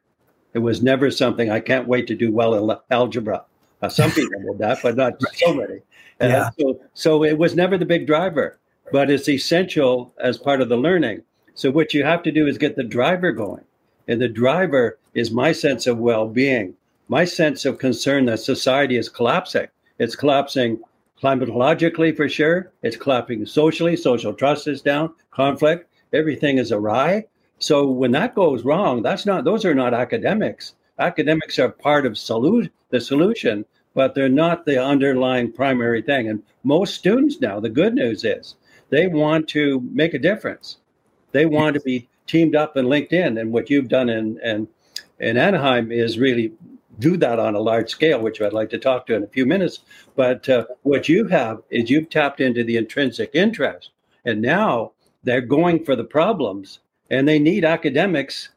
It 0.53 0.59
was 0.59 0.81
never 0.81 1.11
something 1.11 1.51
I 1.51 1.59
can't 1.59 1.87
wait 1.87 2.07
to 2.07 2.15
do 2.15 2.31
well 2.31 2.55
in 2.55 2.77
algebra 2.89 3.45
uh, 3.81 3.89
some 3.89 4.11
people 4.11 4.39
did 4.41 4.57
that, 4.59 4.79
but 4.83 4.95
not 4.95 5.21
so 5.35 5.53
many. 5.53 5.79
And 6.19 6.31
yeah. 6.31 6.49
so, 6.59 6.79
so 6.93 7.23
it 7.23 7.37
was 7.37 7.55
never 7.55 7.77
the 7.77 7.85
big 7.85 8.05
driver, 8.05 8.59
but 8.91 9.09
it's 9.09 9.29
essential 9.29 10.13
as 10.19 10.37
part 10.37 10.61
of 10.61 10.69
the 10.69 10.77
learning. 10.77 11.23
So 11.53 11.71
what 11.71 11.93
you 11.93 12.03
have 12.03 12.23
to 12.23 12.31
do 12.31 12.47
is 12.47 12.57
get 12.57 12.75
the 12.75 12.83
driver 12.83 13.31
going. 13.31 13.63
And 14.07 14.21
the 14.21 14.27
driver 14.27 14.97
is 15.13 15.31
my 15.31 15.51
sense 15.51 15.87
of 15.87 15.99
well-being, 15.99 16.73
my 17.07 17.25
sense 17.25 17.65
of 17.65 17.79
concern 17.79 18.25
that 18.25 18.39
society 18.39 18.97
is 18.97 19.07
collapsing. 19.07 19.67
It's 19.97 20.15
collapsing 20.15 20.81
climatologically 21.21 22.15
for 22.15 22.27
sure. 22.27 22.71
It's 22.81 22.97
collapsing 22.97 23.45
socially. 23.45 23.95
Social 23.95 24.33
trust 24.33 24.67
is 24.67 24.81
down. 24.81 25.13
Conflict. 25.31 25.89
Everything 26.13 26.57
is 26.57 26.71
awry. 26.71 27.25
So 27.59 27.89
when 27.89 28.11
that 28.11 28.35
goes 28.35 28.63
wrong, 28.63 29.03
that's 29.03 29.25
not. 29.25 29.43
Those 29.43 29.65
are 29.65 29.75
not 29.75 29.93
academics 29.93 30.73
academics 30.99 31.57
are 31.59 31.69
part 31.69 32.05
of 32.05 32.13
solu- 32.13 32.69
the 32.89 33.01
solution, 33.01 33.65
but 33.93 34.13
they're 34.13 34.29
not 34.29 34.65
the 34.65 34.83
underlying 34.83 35.51
primary 35.51 36.01
thing. 36.01 36.29
And 36.29 36.43
most 36.63 36.95
students 36.95 37.39
now, 37.39 37.59
the 37.59 37.69
good 37.69 37.95
news 37.95 38.23
is 38.23 38.55
they 38.89 39.07
want 39.07 39.47
to 39.49 39.81
make 39.91 40.13
a 40.13 40.19
difference. 40.19 40.77
They 41.31 41.45
want 41.45 41.75
to 41.75 41.81
be 41.81 42.07
teamed 42.27 42.55
up 42.55 42.75
and 42.75 42.87
linked 42.87 43.13
in. 43.13 43.37
And 43.37 43.51
what 43.51 43.69
you've 43.69 43.87
done 43.87 44.09
in, 44.09 44.39
in, 44.43 44.67
in 45.19 45.37
Anaheim 45.37 45.91
is 45.91 46.19
really 46.19 46.53
do 46.99 47.17
that 47.17 47.39
on 47.39 47.55
a 47.55 47.59
large 47.59 47.89
scale, 47.89 48.21
which 48.21 48.41
I'd 48.41 48.53
like 48.53 48.69
to 48.71 48.77
talk 48.77 49.07
to 49.07 49.15
in 49.15 49.23
a 49.23 49.27
few 49.27 49.45
minutes. 49.45 49.79
But 50.15 50.47
uh, 50.49 50.65
what 50.83 51.07
you 51.07 51.27
have 51.27 51.61
is 51.69 51.89
you've 51.89 52.09
tapped 52.09 52.41
into 52.41 52.63
the 52.63 52.77
intrinsic 52.77 53.31
interest. 53.33 53.91
And 54.25 54.41
now 54.41 54.91
they're 55.23 55.41
going 55.41 55.85
for 55.85 55.95
the 55.95 56.03
problems 56.03 56.79
and 57.09 57.27
they 57.27 57.39
need 57.39 57.65
academics 57.65 58.49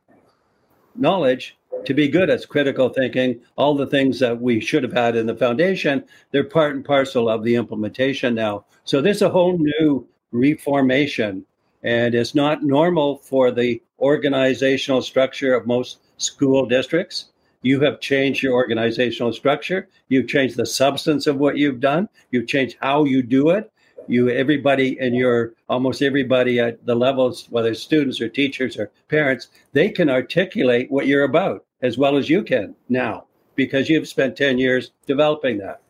knowledge 0.95 1.57
to 1.85 1.95
be 1.95 2.09
good 2.09 2.31
at 2.31 2.49
critical 2.49 2.89
thinking, 2.89 3.41
all 3.57 3.75
the 3.75 3.87
things 3.87 4.19
that 4.21 4.41
we 4.41 4.61
should 4.61 4.83
have 4.83 4.93
had 4.93 5.17
in 5.17 5.27
the 5.27 5.35
foundation, 5.35 6.05
they're 6.31 6.45
part 6.45 6.75
and 6.75 6.85
parcel 6.85 7.29
of 7.29 7.43
the 7.43 7.55
implementation 7.55 8.35
now. 8.35 8.65
So 8.85 9.01
there's 9.01 9.23
a 9.23 9.31
whole 9.31 9.59
new 9.59 10.07
reformation, 10.31 11.45
and 11.83 12.15
it's 12.15 12.35
not 12.35 12.63
normal 12.63 13.19
for 13.19 13.51
the 13.51 13.83
organizational 13.99 15.03
structure 15.03 15.55
of 15.55 15.67
most 15.67 15.99
school 16.19 16.67
districts. 16.67 17.31
You 17.63 17.81
have 17.81 18.01
changed 18.01 18.43
your 18.43 18.55
organizational 18.55 19.33
structure. 19.33 19.89
You've 20.09 20.29
changed 20.29 20.57
the 20.57 20.67
substance 20.67 21.27
of 21.27 21.37
what 21.37 21.57
you've 21.57 21.81
done. 21.81 22.09
You've 22.31 22.49
changed 22.49 22.77
how 22.81 23.05
you 23.05 23.23
do 23.23 23.51
it 23.51 23.71
you 24.09 24.31
everybody 24.31 24.99
and 25.01 25.15
your 25.15 25.55
almost 25.69 26.03
everybody 26.03 26.61
at 26.61 26.85
the 26.87 26.95
levels 26.95 27.47
whether 27.51 27.75
students 27.75 28.21
or 28.21 28.29
teachers 28.29 28.77
or 28.77 28.91
parents 29.09 29.49
they 29.73 29.89
can 29.89 30.09
articulate 30.09 30.91
what 30.91 31.07
you're 31.07 31.25
about 31.25 31.65
as 31.83 31.99
well 31.99 32.17
as 32.17 32.29
you 32.29 32.43
can 32.43 32.75
now 32.89 33.25
because 33.55 33.89
you've 33.89 34.09
spent 34.09 34.37
10 34.37 34.59
years 34.59 34.93
developing 35.07 35.59
that. 35.59 35.83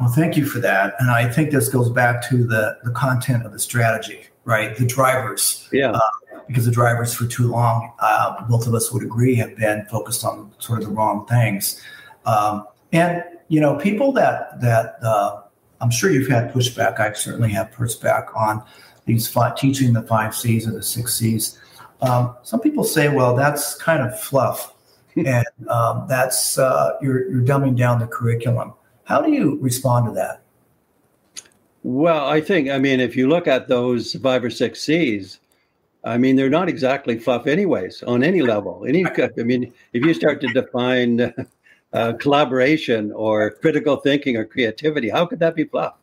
Well 0.00 0.08
thank 0.10 0.36
you 0.36 0.46
for 0.46 0.58
that. 0.60 0.94
And 0.98 1.10
i 1.10 1.30
think 1.30 1.50
this 1.50 1.68
goes 1.68 1.90
back 1.90 2.28
to 2.28 2.44
the 2.46 2.78
the 2.84 2.90
content 2.92 3.44
of 3.46 3.52
the 3.52 3.58
strategy 3.58 4.28
right? 4.44 4.76
The 4.76 4.86
drivers 4.86 5.68
yeah. 5.72 5.92
uh, 5.92 6.00
because 6.46 6.66
the 6.66 6.70
drivers 6.70 7.14
for 7.14 7.26
too 7.26 7.48
long 7.48 7.92
uh, 8.00 8.44
both 8.46 8.66
of 8.66 8.74
us 8.74 8.92
would 8.92 9.02
agree 9.02 9.34
have 9.36 9.56
been 9.56 9.86
focused 9.86 10.24
on 10.24 10.52
sort 10.58 10.80
of 10.80 10.88
the 10.88 10.92
wrong 10.92 11.26
things. 11.26 11.80
Um, 12.26 12.66
and 12.92 13.24
you 13.48 13.60
know 13.60 13.76
people 13.76 14.12
that 14.12 14.60
that 14.60 14.96
uh, 15.02 15.42
I'm 15.84 15.90
sure 15.90 16.10
you've 16.10 16.28
had 16.28 16.50
pushback. 16.50 16.98
I 16.98 17.12
certainly 17.12 17.50
have 17.50 17.70
pushback 17.70 18.34
on 18.34 18.64
these 19.04 19.28
five, 19.28 19.54
teaching 19.54 19.92
the 19.92 20.00
five 20.00 20.34
C's 20.34 20.66
or 20.66 20.70
the 20.70 20.82
six 20.82 21.14
C's. 21.18 21.58
Um, 22.00 22.34
some 22.42 22.58
people 22.58 22.84
say, 22.84 23.10
well, 23.10 23.36
that's 23.36 23.74
kind 23.74 24.02
of 24.02 24.18
fluff, 24.18 24.72
and 25.16 25.44
um, 25.68 26.06
that's 26.08 26.56
uh, 26.56 26.92
you're, 27.02 27.30
you're 27.30 27.42
dumbing 27.42 27.76
down 27.76 27.98
the 27.98 28.06
curriculum. 28.06 28.72
How 29.04 29.20
do 29.20 29.30
you 29.30 29.58
respond 29.60 30.06
to 30.06 30.12
that? 30.12 30.40
Well, 31.82 32.26
I 32.30 32.40
think, 32.40 32.70
I 32.70 32.78
mean, 32.78 32.98
if 32.98 33.14
you 33.14 33.28
look 33.28 33.46
at 33.46 33.68
those 33.68 34.14
five 34.14 34.42
or 34.42 34.48
six 34.48 34.80
C's, 34.80 35.38
I 36.02 36.16
mean, 36.16 36.34
they're 36.34 36.48
not 36.48 36.70
exactly 36.70 37.18
fluff, 37.18 37.46
anyways, 37.46 38.02
on 38.04 38.24
any 38.24 38.40
level. 38.40 38.86
Any, 38.88 39.04
I 39.04 39.42
mean, 39.42 39.70
if 39.92 40.02
you 40.02 40.14
start 40.14 40.40
to 40.40 40.46
define 40.46 41.34
uh, 41.94 42.12
collaboration 42.14 43.12
or 43.12 43.50
critical 43.50 43.96
thinking 43.96 44.36
or 44.36 44.44
creativity. 44.44 45.08
How 45.08 45.24
could 45.24 45.38
that 45.38 45.54
be 45.54 45.64
fluff? 45.64 45.94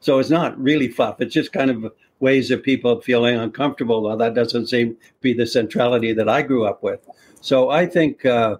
So 0.00 0.18
it's 0.18 0.28
not 0.30 0.60
really 0.60 0.88
fluff. 0.88 1.20
It's 1.20 1.32
just 1.32 1.52
kind 1.52 1.70
of 1.70 1.92
ways 2.18 2.50
of 2.50 2.62
people 2.62 3.00
feeling 3.00 3.36
uncomfortable. 3.36 4.02
Well, 4.02 4.16
that 4.16 4.34
doesn't 4.34 4.66
seem 4.66 4.94
to 4.94 5.00
be 5.20 5.32
the 5.32 5.46
centrality 5.46 6.12
that 6.12 6.28
I 6.28 6.42
grew 6.42 6.66
up 6.66 6.82
with. 6.82 7.00
So 7.40 7.70
I 7.70 7.86
think 7.86 8.26
uh, 8.26 8.56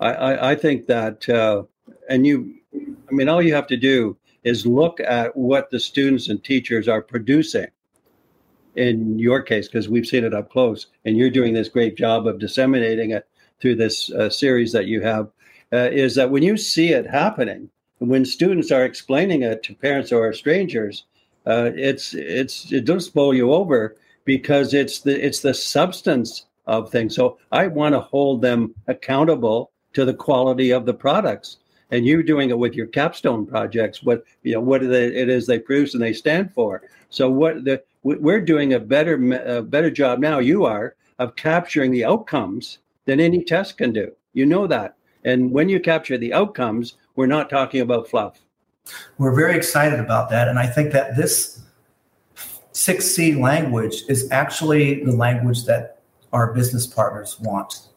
I, 0.00 0.52
I, 0.52 0.54
think 0.54 0.86
that, 0.86 1.28
uh, 1.28 1.64
and 2.08 2.24
you, 2.26 2.54
I 2.74 3.12
mean, 3.12 3.28
all 3.28 3.42
you 3.42 3.54
have 3.54 3.66
to 3.68 3.76
do 3.76 4.16
is 4.44 4.64
look 4.64 5.00
at 5.00 5.36
what 5.36 5.70
the 5.70 5.80
students 5.80 6.28
and 6.28 6.42
teachers 6.42 6.86
are 6.88 7.02
producing. 7.02 7.66
In 8.76 9.18
your 9.18 9.42
case, 9.42 9.66
because 9.66 9.88
we've 9.88 10.06
seen 10.06 10.22
it 10.22 10.32
up 10.32 10.52
close, 10.52 10.86
and 11.04 11.16
you're 11.16 11.30
doing 11.30 11.52
this 11.52 11.68
great 11.68 11.96
job 11.96 12.28
of 12.28 12.38
disseminating 12.38 13.10
it 13.10 13.26
through 13.60 13.74
this 13.74 14.12
uh, 14.12 14.30
series 14.30 14.70
that 14.70 14.86
you 14.86 15.00
have 15.00 15.32
uh, 15.72 15.88
is 15.90 16.14
that 16.14 16.30
when 16.30 16.42
you 16.42 16.56
see 16.56 16.92
it 16.92 17.06
happening, 17.06 17.68
when 17.98 18.24
students 18.24 18.70
are 18.70 18.84
explaining 18.84 19.42
it 19.42 19.62
to 19.64 19.74
parents 19.74 20.12
or 20.12 20.32
strangers, 20.32 21.04
uh, 21.46 21.70
it's 21.74 22.14
it's 22.14 22.70
it 22.72 22.84
does 22.84 23.08
bowl 23.08 23.34
you 23.34 23.52
over 23.52 23.96
because 24.24 24.74
it's 24.74 25.00
the 25.00 25.24
it's 25.24 25.40
the 25.40 25.54
substance 25.54 26.46
of 26.66 26.90
things. 26.90 27.16
So 27.16 27.38
I 27.50 27.66
want 27.66 27.94
to 27.94 28.00
hold 28.00 28.42
them 28.42 28.74
accountable 28.86 29.70
to 29.94 30.04
the 30.04 30.14
quality 30.14 30.70
of 30.70 30.86
the 30.86 30.94
products. 30.94 31.56
And 31.90 32.04
you're 32.06 32.22
doing 32.22 32.50
it 32.50 32.58
with 32.58 32.74
your 32.74 32.86
capstone 32.86 33.46
projects. 33.46 34.02
What 34.02 34.22
you 34.42 34.52
know, 34.54 34.60
what 34.60 34.82
it 34.82 35.28
is 35.30 35.46
they 35.46 35.58
produce 35.58 35.94
and 35.94 36.02
they 36.02 36.12
stand 36.12 36.52
for. 36.52 36.82
So 37.08 37.30
what 37.30 37.64
the 37.64 37.82
we're 38.02 38.42
doing 38.42 38.74
a 38.74 38.78
better 38.78 39.14
a 39.56 39.62
better 39.62 39.90
job 39.90 40.18
now. 40.18 40.38
You 40.38 40.66
are 40.66 40.94
of 41.18 41.34
capturing 41.34 41.90
the 41.90 42.04
outcomes 42.04 42.78
than 43.06 43.20
any 43.20 43.42
test 43.42 43.78
can 43.78 43.92
do. 43.92 44.12
You 44.34 44.44
know 44.44 44.66
that. 44.66 44.97
And 45.24 45.50
when 45.50 45.68
you 45.68 45.80
capture 45.80 46.18
the 46.18 46.32
outcomes, 46.32 46.94
we're 47.16 47.26
not 47.26 47.50
talking 47.50 47.80
about 47.80 48.08
fluff. 48.08 48.40
We're 49.18 49.34
very 49.34 49.56
excited 49.56 50.00
about 50.00 50.30
that. 50.30 50.48
And 50.48 50.58
I 50.58 50.66
think 50.66 50.92
that 50.92 51.16
this 51.16 51.60
6C 52.72 53.40
language 53.40 54.02
is 54.08 54.30
actually 54.30 55.04
the 55.04 55.12
language 55.12 55.64
that 55.64 56.00
our 56.32 56.52
business 56.52 56.86
partners 56.86 57.38
want. 57.40 57.88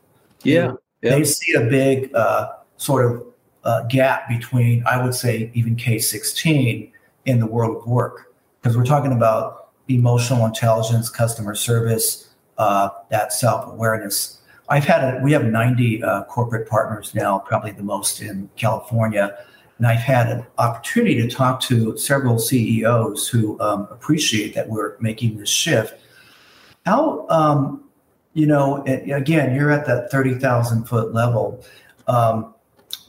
Yeah. 0.43 0.73
They, 1.01 1.09
yeah. 1.09 1.15
they 1.17 1.23
see 1.23 1.53
a 1.53 1.61
big 1.61 2.13
uh, 2.15 2.53
sort 2.77 3.05
of 3.05 3.25
uh, 3.63 3.83
gap 3.83 4.27
between, 4.27 4.83
I 4.85 5.01
would 5.03 5.13
say, 5.13 5.51
even 5.53 5.75
K 5.75 5.99
16 5.99 6.91
in 7.25 7.39
the 7.39 7.45
world 7.45 7.77
of 7.77 7.87
work 7.87 8.33
because 8.61 8.77
we're 8.77 8.85
talking 8.85 9.11
about 9.11 9.69
emotional 9.87 10.45
intelligence, 10.45 11.09
customer 11.09 11.55
service, 11.55 12.29
uh, 12.57 12.89
that 13.09 13.33
self 13.33 13.67
awareness. 13.67 14.40
I've 14.71 14.85
had 14.85 15.03
a, 15.03 15.19
we 15.21 15.33
have 15.33 15.43
90 15.43 16.01
uh, 16.01 16.23
corporate 16.23 16.67
partners 16.67 17.13
now, 17.13 17.39
probably 17.39 17.71
the 17.71 17.83
most 17.83 18.21
in 18.21 18.49
California. 18.55 19.37
And 19.77 19.85
I've 19.85 19.99
had 19.99 20.29
an 20.29 20.45
opportunity 20.59 21.21
to 21.21 21.27
talk 21.27 21.59
to 21.63 21.97
several 21.97 22.39
CEOs 22.39 23.27
who 23.27 23.59
um, 23.59 23.89
appreciate 23.91 24.55
that 24.55 24.69
we're 24.69 24.97
making 25.01 25.37
this 25.37 25.49
shift. 25.49 25.99
How, 26.85 27.27
um, 27.27 27.83
you 28.33 28.47
know, 28.47 28.81
again, 28.85 29.53
you're 29.53 29.71
at 29.71 29.85
that 29.87 30.09
30,000 30.09 30.85
foot 30.85 31.13
level 31.13 31.65
um, 32.07 32.53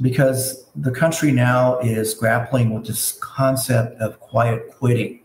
because 0.01 0.67
the 0.75 0.91
country 0.91 1.31
now 1.31 1.79
is 1.79 2.13
grappling 2.13 2.75
with 2.75 2.89
this 2.89 3.21
concept 3.23 4.01
of 4.01 4.19
quiet 4.19 4.73
quitting, 4.73 5.21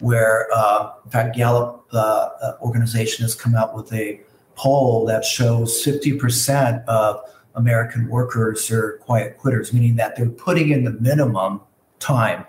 where, 0.00 0.48
uh, 0.54 0.92
in 1.02 1.10
fact, 1.10 1.34
Gallup 1.34 1.86
uh, 1.94 1.96
uh 1.96 2.56
organization 2.60 3.22
has 3.22 3.34
come 3.34 3.56
out 3.56 3.74
with 3.74 3.90
a 3.94 4.20
poll 4.58 5.06
that 5.06 5.24
shows 5.24 5.82
50% 5.84 6.84
of 6.86 7.20
American 7.54 8.08
workers 8.08 8.70
are 8.70 8.98
quiet 8.98 9.38
quitters, 9.38 9.72
meaning 9.72 9.96
that 9.96 10.16
they're 10.16 10.28
putting 10.28 10.70
in 10.70 10.84
the 10.84 10.92
minimum 10.92 11.60
time. 12.00 12.44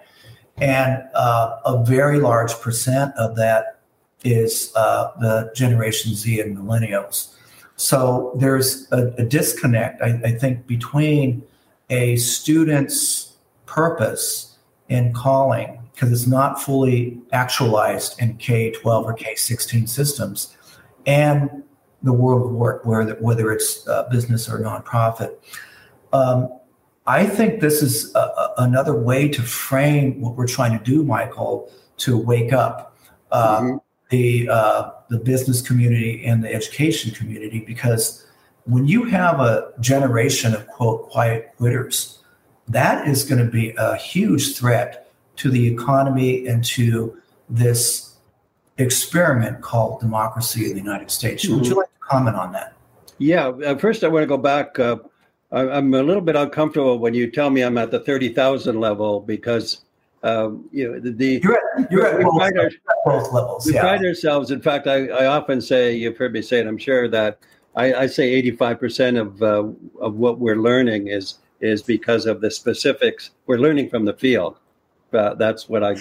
And 0.57 1.03
uh, 1.13 1.57
a 1.65 1.85
very 1.85 2.19
large 2.19 2.53
percent 2.59 3.13
of 3.15 3.35
that 3.37 3.79
is 4.23 4.73
uh, 4.75 5.11
the 5.19 5.51
Generation 5.55 6.13
Z 6.13 6.41
and 6.41 6.57
millennials. 6.57 7.35
So 7.77 8.33
there's 8.35 8.91
a, 8.91 9.07
a 9.17 9.23
disconnect, 9.23 10.01
I, 10.01 10.19
I, 10.25 10.31
think, 10.33 10.67
between 10.67 11.43
a 11.89 12.17
student's 12.17 13.37
purpose 13.65 14.57
in 14.89 15.13
calling, 15.13 15.79
because 15.93 16.11
it's 16.11 16.27
not 16.27 16.61
fully 16.61 17.17
actualized 17.31 18.19
in 18.19 18.35
K 18.35 18.71
12 18.71 19.05
or 19.05 19.13
K 19.13 19.35
16 19.35 19.87
systems, 19.87 20.57
and 21.05 21.63
the 22.03 22.13
world 22.13 22.45
of 22.45 22.51
work, 22.51 22.85
whether, 22.85 23.15
whether 23.15 23.51
it's 23.51 23.87
uh, 23.87 24.07
business 24.09 24.49
or 24.49 24.59
nonprofit. 24.59 25.35
Um, 26.13 26.49
I 27.05 27.25
think 27.25 27.59
this 27.59 27.81
is 27.81 28.13
a, 28.15 28.19
a, 28.19 28.53
another 28.59 28.95
way 28.95 29.27
to 29.29 29.41
frame 29.41 30.21
what 30.21 30.35
we're 30.35 30.47
trying 30.47 30.77
to 30.77 30.83
do, 30.83 31.03
Michael, 31.03 31.71
to 31.97 32.17
wake 32.17 32.53
up 32.53 32.97
uh, 33.31 33.59
mm-hmm. 33.59 33.77
the 34.09 34.49
uh, 34.49 34.91
the 35.09 35.17
business 35.17 35.61
community 35.61 36.23
and 36.25 36.43
the 36.43 36.53
education 36.53 37.11
community, 37.11 37.59
because 37.59 38.25
when 38.65 38.85
you 38.87 39.03
have 39.05 39.39
a 39.39 39.73
generation 39.79 40.53
of 40.53 40.67
quote 40.67 41.09
quiet 41.09 41.51
quitters, 41.57 42.19
that 42.67 43.07
is 43.07 43.23
going 43.23 43.43
to 43.43 43.51
be 43.51 43.73
a 43.77 43.95
huge 43.95 44.55
threat 44.55 45.11
to 45.37 45.49
the 45.49 45.67
economy 45.67 46.45
and 46.45 46.63
to 46.63 47.17
this 47.49 48.08
experiment 48.79 49.61
called 49.61 49.99
democracy 49.99 50.65
in 50.65 50.71
the 50.71 50.81
United 50.81 51.11
States. 51.11 51.47
Would 51.47 51.65
you 51.65 51.71
mm-hmm. 51.71 51.79
like 51.79 51.87
to 51.87 51.99
comment 51.99 52.35
on 52.35 52.51
that? 52.53 52.73
Yeah, 53.17 53.47
uh, 53.47 53.77
first 53.77 54.03
I 54.03 54.07
want 54.07 54.23
to 54.23 54.27
go 54.27 54.37
back. 54.37 54.79
Uh, 54.79 54.97
I, 55.51 55.77
am 55.77 55.93
a 55.93 56.01
little 56.01 56.21
bit 56.21 56.35
uncomfortable 56.35 56.99
when 56.99 57.13
you 57.13 57.29
tell 57.29 57.49
me 57.49 57.61
I'm 57.61 57.77
at 57.77 57.91
the 57.91 57.99
30,000 57.99 58.79
level 58.79 59.19
because 59.19 59.81
um, 60.23 60.69
you 60.71 60.91
know 60.91 60.99
the, 60.99 61.11
the 61.11 61.41
you're 61.43 61.53
at, 61.55 61.91
you're 61.91 62.05
at, 62.05 62.21
both, 62.21 62.41
our, 62.41 62.71
both, 63.05 63.33
levels. 63.33 63.65
We 63.65 63.73
yeah. 63.73 63.81
find 63.81 64.05
ourselves. 64.05 64.51
In 64.51 64.61
fact, 64.61 64.87
I, 64.87 65.07
I 65.07 65.25
often 65.27 65.61
say 65.61 65.95
you've 65.95 66.17
heard 66.17 66.33
me 66.33 66.41
say 66.41 66.59
it. 66.59 66.67
I'm 66.67 66.77
sure 66.77 67.07
that 67.07 67.39
I, 67.75 67.93
I 67.93 68.07
say 68.07 68.29
85 68.29 68.79
percent 68.79 69.17
of 69.17 69.41
uh, 69.41 69.63
of 69.99 70.15
what 70.15 70.39
we're 70.39 70.57
learning 70.57 71.07
is 71.07 71.35
is 71.61 71.81
because 71.81 72.25
of 72.25 72.41
the 72.41 72.51
specifics 72.51 73.31
we're 73.45 73.59
learning 73.59 73.89
from 73.89 74.05
the 74.05 74.13
field. 74.13 74.57
Uh, 75.13 75.33
that's 75.35 75.67
what 75.67 75.83
I 75.83 75.95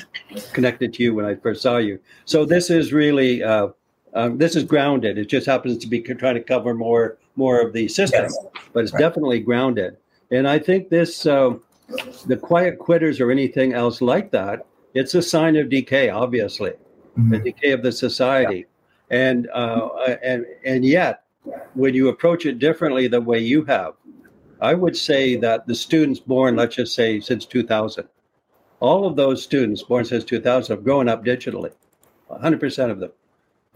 connected 0.53 0.93
to 0.95 1.03
you 1.03 1.15
when 1.15 1.25
I 1.25 1.35
first 1.35 1.63
saw 1.63 1.79
you. 1.79 1.99
So 2.25 2.45
this 2.45 2.71
is 2.71 2.93
really 2.93 3.43
uh, 3.43 3.69
um, 4.15 4.39
this 4.39 4.57
is 4.57 4.65
grounded. 4.65 5.19
It 5.19 5.29
just 5.29 5.47
happens 5.47 5.79
to 5.79 5.87
be 5.87 6.01
trying 6.01 6.35
to 6.35 6.43
cover 6.43 6.75
more 6.75 7.19
more 7.37 7.61
of 7.61 7.73
the 7.73 7.89
system, 7.89 8.25
yes. 8.25 8.39
but 8.73 8.85
it's 8.85 8.93
right. 8.93 9.01
definitely 9.01 9.41
grounded. 9.41 9.97
And 10.31 10.49
I 10.49 10.59
think 10.59 10.89
this 10.89 11.27
um, 11.27 11.63
the 12.27 12.37
quiet 12.37 12.79
quitters 12.79 13.21
or 13.21 13.31
anything 13.31 13.73
else 13.73 14.01
like 14.01 14.31
that. 14.33 14.67
It's 14.95 15.15
a 15.15 15.23
sign 15.23 15.57
of 15.57 15.69
decay, 15.69 16.09
obviously, 16.11 16.71
mm-hmm. 16.71 17.31
the 17.31 17.39
decay 17.39 17.73
of 17.73 17.83
the 17.83 17.93
society, 17.93 18.67
yeah. 19.11 19.19
and 19.19 19.49
uh, 19.51 19.89
and 20.23 20.47
and 20.65 20.85
yet 20.85 21.25
when 21.75 21.95
you 21.95 22.09
approach 22.09 22.47
it 22.47 22.59
differently 22.59 23.09
the 23.09 23.21
way 23.21 23.39
you 23.39 23.65
have, 23.65 23.95
I 24.61 24.75
would 24.75 24.97
say 24.97 25.37
that 25.37 25.67
the 25.67 25.75
students 25.75 26.21
born, 26.21 26.57
let's 26.57 26.77
just 26.77 26.95
say 26.95 27.21
since 27.21 27.47
2000, 27.47 28.09
all 28.81 29.07
of 29.07 29.17
those 29.17 29.43
students 29.43 29.83
born 29.83 30.05
since 30.05 30.25
2000 30.25 30.75
have 30.75 30.85
grown 30.85 31.09
up 31.09 31.25
digitally 31.25 31.73
100% 32.31 32.91
of 32.91 33.01
them. 33.01 33.13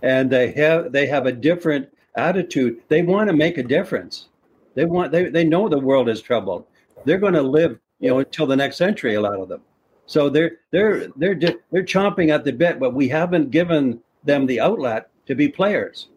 And 0.02 0.30
they 0.30 0.50
have 0.52 0.92
they 0.92 1.06
have 1.06 1.26
a 1.26 1.32
different 1.32 1.88
attitude. 2.16 2.82
They 2.88 3.02
want 3.02 3.28
to 3.28 3.36
make 3.36 3.58
a 3.58 3.62
difference. 3.62 4.28
They 4.74 4.84
want 4.84 5.12
they, 5.12 5.28
they 5.28 5.44
know 5.44 5.68
the 5.68 5.78
world 5.78 6.08
is 6.08 6.20
troubled. 6.20 6.66
They're 7.04 7.18
going 7.18 7.34
to 7.34 7.42
live 7.42 7.78
you 8.00 8.10
know 8.10 8.18
until 8.18 8.46
the 8.46 8.56
next 8.56 8.76
century 8.76 9.14
a 9.14 9.20
lot 9.20 9.38
of 9.38 9.48
them. 9.48 9.62
So 10.06 10.28
they're 10.28 10.58
they're 10.72 11.08
they're 11.16 11.36
they're 11.36 11.84
chomping 11.84 12.30
at 12.30 12.44
the 12.44 12.52
bit 12.52 12.80
but 12.80 12.94
we 12.94 13.08
haven't 13.08 13.50
given 13.50 14.00
them 14.24 14.46
the 14.46 14.60
outlet 14.60 15.08
to 15.26 15.34
be 15.34 15.48
players. 15.48 16.08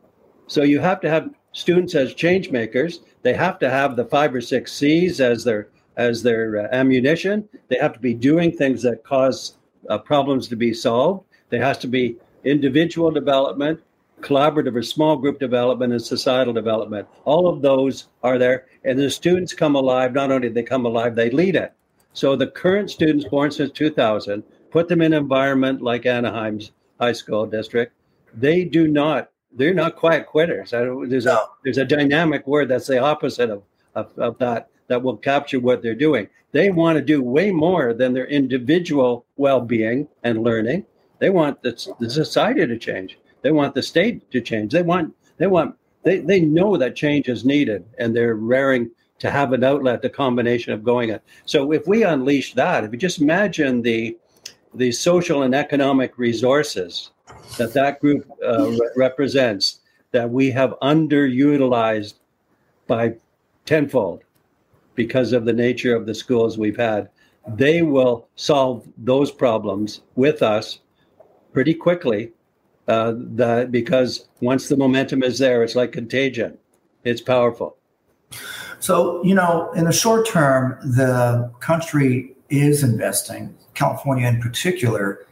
So 0.48 0.64
you 0.64 0.80
have 0.80 1.00
to 1.02 1.10
have 1.10 1.30
students 1.52 1.96
as 1.96 2.14
change 2.14 2.52
makers. 2.52 3.02
They 3.22 3.34
have 3.34 3.60
to 3.60 3.70
have 3.70 3.96
the 3.96 4.06
five 4.06 4.34
or 4.34 4.42
six 4.42 4.74
c's 4.74 5.22
as 5.22 5.44
their 5.44 5.70
as 5.98 6.24
their 6.24 6.66
uh, 6.66 6.68
ammunition. 6.72 7.48
They 7.68 7.78
have 7.78 7.94
to 7.94 8.00
be 8.00 8.14
doing 8.14 8.52
things 8.52 8.82
that 8.84 9.04
cause 9.04 9.58
uh, 9.90 9.98
problems 9.98 10.48
to 10.50 10.56
be 10.56 10.74
solved. 10.74 11.26
There 11.50 11.64
has 11.64 11.78
to 11.80 11.88
be 11.88 12.18
individual 12.44 13.12
development, 13.12 13.82
collaborative 14.22 14.76
or 14.76 14.84
small 14.84 15.16
group 15.18 15.40
development, 15.40 15.94
and 15.94 16.02
societal 16.02 16.54
development. 16.54 17.08
All 17.26 17.48
of 17.48 17.62
those 17.62 18.08
are 18.24 18.38
there. 18.38 18.66
And 18.84 18.98
the 18.98 19.10
students 19.10 19.54
come 19.54 19.76
alive. 19.76 20.14
Not 20.14 20.32
only 20.32 20.48
do 20.50 20.54
they 20.54 20.64
come 20.64 20.86
alive, 20.86 21.16
they 21.16 21.30
lead 21.30 21.56
it. 21.56 21.74
So 22.14 22.36
the 22.36 22.48
current 22.48 22.90
students 22.90 23.26
born 23.28 23.52
since 23.52 23.72
2000, 23.72 24.44
put 24.72 24.88
them 24.88 25.02
in 25.02 25.14
an 25.14 25.22
environment 25.22 25.82
like 25.82 26.06
Anaheim's 26.06 26.72
high 27.00 27.12
school 27.12 27.46
district. 27.46 27.94
They 28.34 28.64
do 28.64 28.88
not. 28.88 29.32
They're 29.52 29.74
not 29.74 29.96
quiet 29.96 30.26
quitters. 30.26 30.72
There's 30.72 31.26
a 31.26 31.46
there's 31.64 31.78
a 31.78 31.86
dynamic 31.86 32.46
word 32.46 32.68
that's 32.68 32.88
the 32.88 33.00
opposite 33.00 33.50
of, 33.50 33.64
of, 33.96 34.18
of 34.18 34.38
that 34.40 34.70
that 34.88 35.02
will 35.02 35.18
capture 35.18 35.60
what 35.60 35.82
they're 35.82 35.96
doing. 35.96 36.28
They 36.52 36.72
want 36.72 36.98
to 36.98 37.04
do 37.04 37.22
way 37.22 37.52
more 37.52 37.94
than 37.94 38.14
their 38.14 38.28
individual 38.28 39.26
well 39.36 39.62
being 39.62 40.08
and 40.24 40.44
learning. 40.44 40.86
They 41.20 41.30
want 41.30 41.62
the, 41.62 41.72
the 42.00 42.10
society 42.10 42.66
to 42.66 42.78
change. 42.78 43.18
They 43.42 43.52
want 43.52 43.76
the 43.76 43.84
state 43.84 44.30
to 44.32 44.42
change. 44.42 44.72
They 44.72 44.82
want, 44.82 45.14
they 45.38 45.48
want, 45.48 45.76
they, 46.04 46.20
they 46.20 46.40
know 46.40 46.78
that 46.78 46.96
change 46.96 47.30
is 47.30 47.46
needed 47.46 47.86
and 48.00 48.16
they're 48.16 48.36
raring 48.36 48.92
to 49.20 49.32
have 49.32 49.54
an 49.54 49.64
outlet, 49.64 50.02
the 50.02 50.10
combination 50.10 50.74
of 50.74 50.84
going 50.84 51.10
it. 51.10 51.24
So 51.46 51.72
if 51.72 51.88
we 51.88 52.04
unleash 52.04 52.54
that, 52.56 52.84
if 52.84 52.92
you 52.92 52.98
just 52.98 53.22
imagine 53.22 53.82
the, 53.82 54.18
the 54.74 54.92
social 54.92 55.44
and 55.44 55.56
economic 55.56 56.18
resources 56.18 57.12
that 57.58 57.74
that 57.74 58.02
group 58.02 58.30
uh, 58.46 58.70
re- 58.70 58.90
represents 58.96 59.80
that 60.12 60.30
we 60.30 60.52
have 60.52 60.74
underutilized 60.82 62.16
by 62.88 63.16
tenfold 63.66 64.25
because 64.96 65.34
of 65.34 65.46
the 65.46 65.54
nature 65.54 65.96
of 65.96 66.06
the 66.06 66.16
schools 66.16 66.58
we've 66.58 66.78
had, 66.78 67.10
they 67.48 67.82
will 67.82 68.28
solve 68.36 68.88
those 68.98 69.32
problems 69.32 70.02
with 70.16 70.42
us 70.42 70.80
pretty 71.54 71.74
quickly. 71.74 72.32
Uh, 72.88 73.14
that 73.18 73.72
because 73.72 74.28
once 74.42 74.70
the 74.70 74.78
momentum 74.78 75.24
is 75.24 75.40
there, 75.40 75.64
it's 75.64 75.76
like 75.76 75.92
contagion. 75.92 76.56
It's 77.04 77.20
powerful. 77.20 77.78
So 78.80 79.24
you 79.24 79.34
know, 79.34 79.72
in 79.74 79.86
the 79.86 79.92
short 79.92 80.28
term, 80.28 80.78
the 80.84 81.52
country 81.62 82.36
is 82.50 82.84
investing, 82.84 83.56
California 83.74 84.28
in 84.28 84.40
particular, 84.40 85.26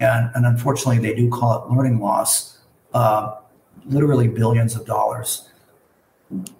and, 0.00 0.30
and 0.34 0.46
unfortunately, 0.46 0.98
they 0.98 1.14
do 1.14 1.28
call 1.28 1.62
it 1.62 1.70
learning 1.70 2.00
loss, 2.00 2.58
uh, 2.94 3.34
literally 3.84 4.28
billions 4.28 4.74
of 4.74 4.86
dollars. 4.86 5.50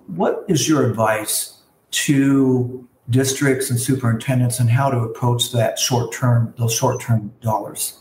What 0.07 0.45
is 0.49 0.69
your 0.69 0.89
advice 0.89 1.54
to 1.95 2.87
districts 3.11 3.71
and 3.71 3.79
superintendents 3.79 4.59
and 4.61 4.71
how 4.71 4.91
to 4.91 4.99
approach 4.99 5.53
that 5.53 5.79
short 5.79 6.13
term 6.13 6.55
those 6.59 6.73
short 6.73 7.01
term 7.01 7.33
dollars 7.41 8.01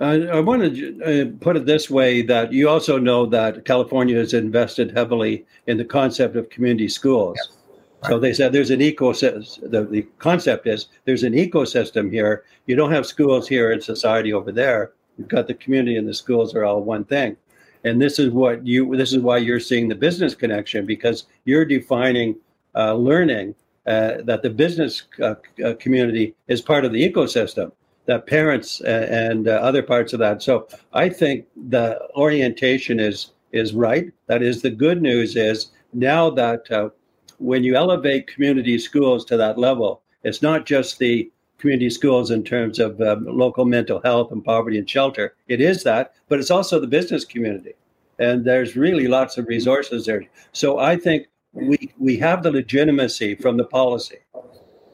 uh, 0.00 0.28
I 0.32 0.40
want 0.40 0.62
to 0.62 1.02
uh, 1.02 1.30
put 1.40 1.58
it 1.58 1.66
this 1.66 1.90
way 1.90 2.22
that 2.22 2.54
you 2.54 2.70
also 2.70 2.96
know 2.96 3.26
that 3.26 3.66
California 3.66 4.16
has 4.16 4.32
invested 4.32 4.92
heavily 4.96 5.44
in 5.66 5.76
the 5.76 5.84
concept 5.84 6.36
of 6.36 6.48
community 6.48 6.88
schools. 6.88 7.36
Yes. 7.36 7.56
Right. 8.02 8.08
So 8.08 8.18
they 8.18 8.32
said 8.32 8.52
there's 8.52 8.70
an 8.70 8.80
ecosystem. 8.80 9.70
The, 9.70 9.84
the 9.84 10.02
concept 10.18 10.66
is 10.66 10.86
there's 11.04 11.22
an 11.22 11.34
ecosystem 11.34 12.10
here. 12.10 12.44
You 12.64 12.76
don't 12.76 12.92
have 12.92 13.04
schools 13.04 13.46
here 13.46 13.72
and 13.72 13.82
society 13.82 14.32
over 14.32 14.50
there. 14.50 14.92
You've 15.18 15.28
got 15.28 15.46
the 15.46 15.54
community 15.54 15.98
and 15.98 16.08
the 16.08 16.14
schools 16.14 16.54
are 16.54 16.64
all 16.64 16.82
one 16.82 17.04
thing. 17.04 17.36
And 17.84 18.00
this 18.00 18.18
is 18.18 18.30
what 18.30 18.66
you. 18.66 18.96
This 18.96 19.12
is 19.12 19.18
why 19.18 19.36
you're 19.36 19.60
seeing 19.60 19.88
the 19.88 19.94
business 19.94 20.34
connection 20.34 20.86
because 20.86 21.26
you're 21.44 21.66
defining 21.66 22.36
uh, 22.74 22.94
learning 22.94 23.54
uh, 23.86 24.22
that 24.24 24.42
the 24.42 24.50
business 24.50 25.04
uh, 25.20 25.34
uh, 25.64 25.74
community 25.80 26.34
is 26.48 26.60
part 26.60 26.84
of 26.84 26.92
the 26.92 27.10
ecosystem. 27.10 27.72
that 28.06 28.26
parents 28.26 28.80
and 28.82 29.46
uh, 29.46 29.52
other 29.52 29.82
parts 29.82 30.12
of 30.12 30.18
that. 30.18 30.42
So 30.42 30.66
I 30.92 31.08
think 31.08 31.46
the 31.68 32.00
orientation 32.16 32.98
is 32.98 33.32
is 33.52 33.72
right. 33.74 34.06
That 34.26 34.42
is 34.42 34.62
the 34.62 34.70
good 34.70 35.02
news 35.02 35.36
is 35.36 35.70
now 35.92 36.30
that 36.30 36.70
uh, 36.70 36.90
when 37.38 37.64
you 37.64 37.74
elevate 37.74 38.26
community 38.26 38.78
schools 38.78 39.24
to 39.26 39.36
that 39.36 39.58
level, 39.58 40.02
it's 40.22 40.42
not 40.42 40.66
just 40.66 40.98
the 40.98 41.30
community 41.58 41.90
schools 41.90 42.30
in 42.30 42.42
terms 42.42 42.78
of 42.78 43.00
um, 43.00 43.26
local 43.26 43.64
mental 43.64 44.00
health 44.02 44.32
and 44.32 44.44
poverty 44.44 44.78
and 44.78 44.88
shelter. 44.88 45.34
It 45.48 45.60
is 45.60 45.82
that, 45.84 46.14
but 46.28 46.38
it's 46.38 46.50
also 46.50 46.80
the 46.80 46.86
business 46.86 47.24
community. 47.24 47.74
And 48.18 48.44
there's 48.44 48.76
really 48.76 49.08
lots 49.08 49.38
of 49.38 49.46
resources 49.46 50.06
there. 50.06 50.24
So 50.52 50.78
I 50.78 50.96
think 50.96 51.26
we, 51.52 51.92
we 51.98 52.16
have 52.18 52.42
the 52.42 52.50
legitimacy 52.50 53.34
from 53.34 53.56
the 53.56 53.64
policy 53.64 54.18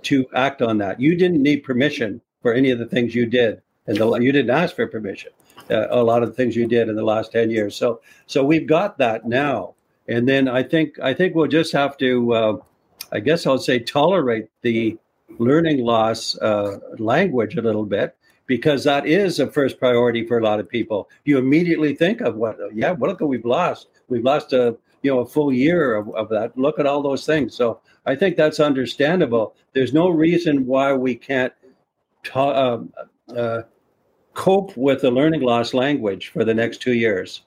to 0.03 0.27
act 0.35 0.63
on 0.63 0.79
that. 0.79 1.01
You 1.01 1.17
didn't 1.17 1.43
need 1.43 1.65
permission 1.65 2.21
for 2.43 2.53
any 2.55 2.71
of 2.71 2.79
the 2.79 2.87
things 2.87 3.15
you 3.15 3.27
did, 3.27 3.61
and 3.87 3.99
you 4.23 4.33
didn't 4.33 4.51
ask 4.51 4.77
for 4.77 4.87
permission. 4.87 5.33
Uh, 5.69 5.89
a 5.91 6.03
lot 6.03 6.23
of 6.23 6.29
the 6.29 6.35
things 6.35 6.55
you 6.55 6.67
did 6.69 6.89
in 6.89 6.95
the 6.95 7.03
last 7.03 7.33
ten 7.33 7.51
years. 7.51 7.75
So, 7.77 8.01
so 8.27 8.45
we've 8.45 8.69
got 8.69 8.99
that 8.99 9.27
now, 9.27 9.75
and 10.07 10.29
then 10.29 10.49
I 10.49 10.63
think 10.63 10.99
I 11.01 11.13
think 11.13 11.35
we'll 11.35 11.49
just 11.49 11.73
have 11.73 11.97
to, 11.99 12.33
uh, 12.33 12.57
I 13.11 13.19
guess 13.19 13.47
I'll 13.47 13.59
say, 13.59 13.81
tolerate 13.81 14.49
the 14.63 14.97
learning 15.39 15.85
loss 15.85 16.39
uh, 16.39 16.79
language 16.99 17.57
a 17.57 17.63
little 17.63 17.85
bit 17.85 18.17
because 18.47 18.85
that 18.85 19.07
is 19.07 19.41
a 19.41 19.51
first 19.51 19.79
priority 19.79 20.25
for 20.25 20.39
a 20.39 20.45
lot 20.45 20.61
of 20.61 20.69
people. 20.69 21.09
You 21.25 21.39
immediately 21.39 21.97
think 21.97 22.21
of 22.21 22.37
what, 22.37 22.57
yeah, 22.73 22.93
what 22.93 23.11
look 23.11 23.21
we've 23.21 23.45
lost. 23.45 23.89
We've 24.09 24.23
lost 24.23 24.53
a 24.53 24.77
you 25.03 25.11
know 25.11 25.21
a 25.21 25.27
full 25.27 25.53
year 25.53 25.95
of, 25.95 26.15
of 26.15 26.29
that. 26.31 26.57
Look 26.57 26.79
at 26.79 26.87
all 26.87 27.03
those 27.03 27.27
things. 27.27 27.55
So 27.55 27.81
I 28.07 28.15
think 28.15 28.37
that's 28.37 28.61
understandable. 28.61 29.55
There's 29.73 29.93
no 29.93 30.09
reason 30.09 30.67
why 30.67 30.93
we 30.93 31.15
can't 31.15 31.53
ta- 32.25 32.51
uh, 32.51 33.33
uh, 33.35 33.63
cope 34.35 34.77
with 34.77 35.03
the 35.03 35.11
learning 35.11 35.41
loss 35.41 35.75
language 35.75 36.29
for 36.29 36.45
the 36.45 36.55
next 36.55 36.83
two 36.83 36.95
years 36.95 37.43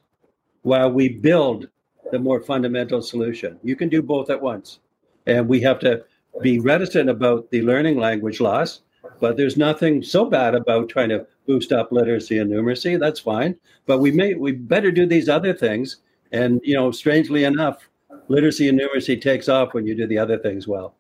while 0.63 0.91
we 0.91 1.09
build 1.09 1.67
the 2.11 2.19
more 2.19 2.41
fundamental 2.41 3.01
solution. 3.01 3.59
You 3.63 3.75
can 3.75 3.89
do 3.89 4.01
both 4.01 4.29
at 4.29 4.41
once, 4.41 4.79
and 5.25 5.47
we 5.47 5.61
have 5.61 5.79
to 5.79 6.03
be 6.41 6.59
reticent 6.59 7.09
about 7.09 7.49
the 7.51 7.61
learning 7.61 7.97
language 7.97 8.39
loss, 8.39 8.81
but 9.19 9.37
there's 9.37 9.57
nothing 9.57 10.01
so 10.01 10.25
bad 10.25 10.55
about 10.55 10.89
trying 10.89 11.09
to 11.09 11.25
boost 11.45 11.71
up 11.71 11.91
literacy 11.91 12.37
and 12.37 12.51
numeracy. 12.51 12.99
That's 12.99 13.19
fine. 13.19 13.55
But 13.85 13.99
we 13.99 14.11
may 14.11 14.33
we 14.33 14.51
better 14.51 14.91
do 14.91 15.05
these 15.05 15.29
other 15.29 15.53
things. 15.53 15.97
And 16.31 16.61
you 16.63 16.75
know, 16.75 16.91
strangely 16.91 17.43
enough, 17.43 17.87
literacy 18.27 18.67
and 18.67 18.79
numeracy 18.79 19.21
takes 19.21 19.49
off 19.49 19.73
when 19.73 19.85
you 19.85 19.95
do 19.95 20.07
the 20.07 20.17
other 20.17 20.37
things 20.37 20.67
well. 20.67 20.95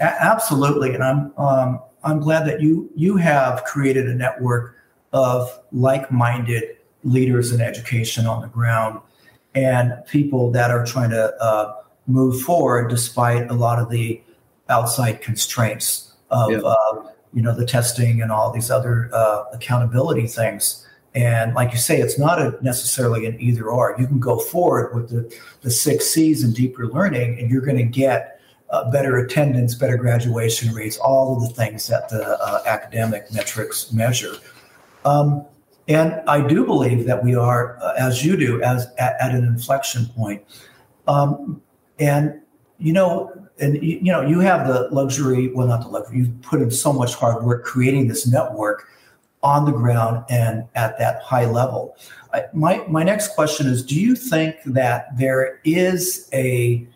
Absolutely, 0.00 0.94
and 0.94 1.04
I'm 1.04 1.32
um, 1.38 1.80
I'm 2.02 2.20
glad 2.20 2.46
that 2.46 2.60
you 2.60 2.90
you 2.94 3.16
have 3.16 3.64
created 3.64 4.08
a 4.08 4.14
network 4.14 4.76
of 5.12 5.60
like-minded 5.72 6.76
leaders 7.04 7.52
in 7.52 7.60
education 7.60 8.26
on 8.26 8.42
the 8.42 8.48
ground 8.48 9.00
and 9.54 9.92
people 10.06 10.50
that 10.50 10.70
are 10.70 10.84
trying 10.84 11.10
to 11.10 11.34
uh, 11.40 11.74
move 12.06 12.40
forward 12.42 12.90
despite 12.90 13.48
a 13.50 13.54
lot 13.54 13.78
of 13.78 13.88
the 13.90 14.20
outside 14.68 15.20
constraints 15.20 16.14
of 16.30 16.50
yeah. 16.50 16.58
uh, 16.58 17.10
you 17.32 17.42
know 17.42 17.54
the 17.54 17.66
testing 17.66 18.22
and 18.22 18.32
all 18.32 18.52
these 18.52 18.70
other 18.70 19.10
uh, 19.12 19.44
accountability 19.52 20.26
things. 20.26 20.86
And 21.14 21.54
like 21.54 21.70
you 21.70 21.78
say, 21.78 22.00
it's 22.00 22.18
not 22.18 22.40
a 22.40 22.58
necessarily 22.60 23.24
an 23.26 23.40
either 23.40 23.68
or. 23.68 23.94
You 23.98 24.06
can 24.06 24.18
go 24.18 24.38
forward 24.38 24.94
with 24.94 25.10
the, 25.10 25.40
the 25.60 25.70
six 25.70 26.06
C's 26.10 26.42
and 26.42 26.54
deeper 26.54 26.88
learning, 26.88 27.38
and 27.38 27.48
you're 27.50 27.64
going 27.64 27.76
to 27.76 27.84
get 27.84 28.40
uh, 28.70 28.90
better 28.90 29.18
attendance, 29.18 29.76
better 29.76 29.96
graduation 29.96 30.74
rates, 30.74 30.98
all 30.98 31.36
of 31.36 31.42
the 31.48 31.54
things 31.54 31.86
that 31.86 32.08
the 32.08 32.36
uh, 32.40 32.62
academic 32.66 33.32
metrics 33.32 33.92
measure. 33.92 34.34
Um, 35.04 35.46
and 35.86 36.20
I 36.26 36.44
do 36.46 36.64
believe 36.64 37.06
that 37.06 37.22
we 37.22 37.36
are, 37.36 37.78
uh, 37.80 37.92
as 37.96 38.24
you 38.24 38.36
do, 38.36 38.60
as 38.62 38.86
at, 38.98 39.16
at 39.20 39.32
an 39.32 39.44
inflection 39.44 40.06
point. 40.06 40.42
Um, 41.06 41.62
and 42.00 42.40
you 42.78 42.92
know, 42.92 43.30
and 43.60 43.80
you 43.80 44.10
know, 44.10 44.22
you 44.22 44.40
have 44.40 44.66
the 44.66 44.88
luxury, 44.90 45.52
well, 45.54 45.68
not 45.68 45.82
the 45.82 45.88
luxury, 45.88 46.18
you've 46.18 46.42
put 46.42 46.60
in 46.60 46.70
so 46.70 46.92
much 46.92 47.14
hard 47.14 47.44
work 47.44 47.64
creating 47.64 48.08
this 48.08 48.26
network 48.26 48.88
on 49.44 49.66
the 49.66 49.70
ground 49.70 50.24
and 50.30 50.64
at 50.74 50.98
that 50.98 51.22
high 51.22 51.44
level. 51.44 51.96
My, 52.52 52.84
my 52.88 53.04
next 53.04 53.34
question 53.34 53.68
is 53.68 53.84
Do 53.84 53.94
you 53.94 54.16
think 54.16 54.56
that 54.64 55.16
there 55.16 55.60
is 55.64 56.28
a 56.32 56.88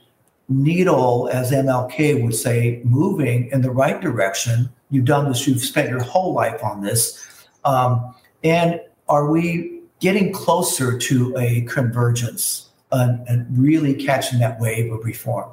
needle, 0.48 1.28
as 1.30 1.52
MLK 1.52 2.24
would 2.24 2.34
say, 2.34 2.80
moving 2.84 3.50
in 3.52 3.61
the 3.61 3.70
right 3.70 4.00
direction? 4.00 4.70
You've 4.90 5.04
done 5.04 5.28
this, 5.28 5.46
you've 5.46 5.62
spent 5.62 5.90
your 5.90 6.02
whole 6.02 6.32
life 6.32 6.64
on 6.64 6.80
this. 6.80 7.24
Um, 7.64 8.14
and 8.42 8.80
are 9.08 9.30
we 9.30 9.82
getting 10.00 10.32
closer 10.32 10.96
to 10.96 11.37
a 11.37 11.61
convergence 11.62 12.70
and, 12.90 13.26
and 13.28 13.46
really 13.56 13.94
catching 13.94 14.38
that 14.38 14.58
wave 14.58 14.90
of 14.90 15.04
reform? 15.04 15.52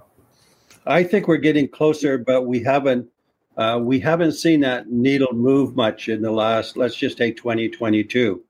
I 0.87 1.03
think 1.03 1.27
we're 1.27 1.37
getting 1.37 1.67
closer, 1.67 2.17
but 2.17 2.43
we 2.43 2.63
haven't 2.63 3.09
uh, 3.57 3.79
we 3.81 3.99
haven't 3.99 4.33
seen 4.33 4.61
that 4.61 4.89
needle 4.89 5.33
move 5.33 5.75
much 5.75 6.09
in 6.09 6.21
the 6.21 6.31
last. 6.31 6.77
Let's 6.77 6.95
just 6.95 7.17
take 7.17 7.37
2022. 7.37 8.43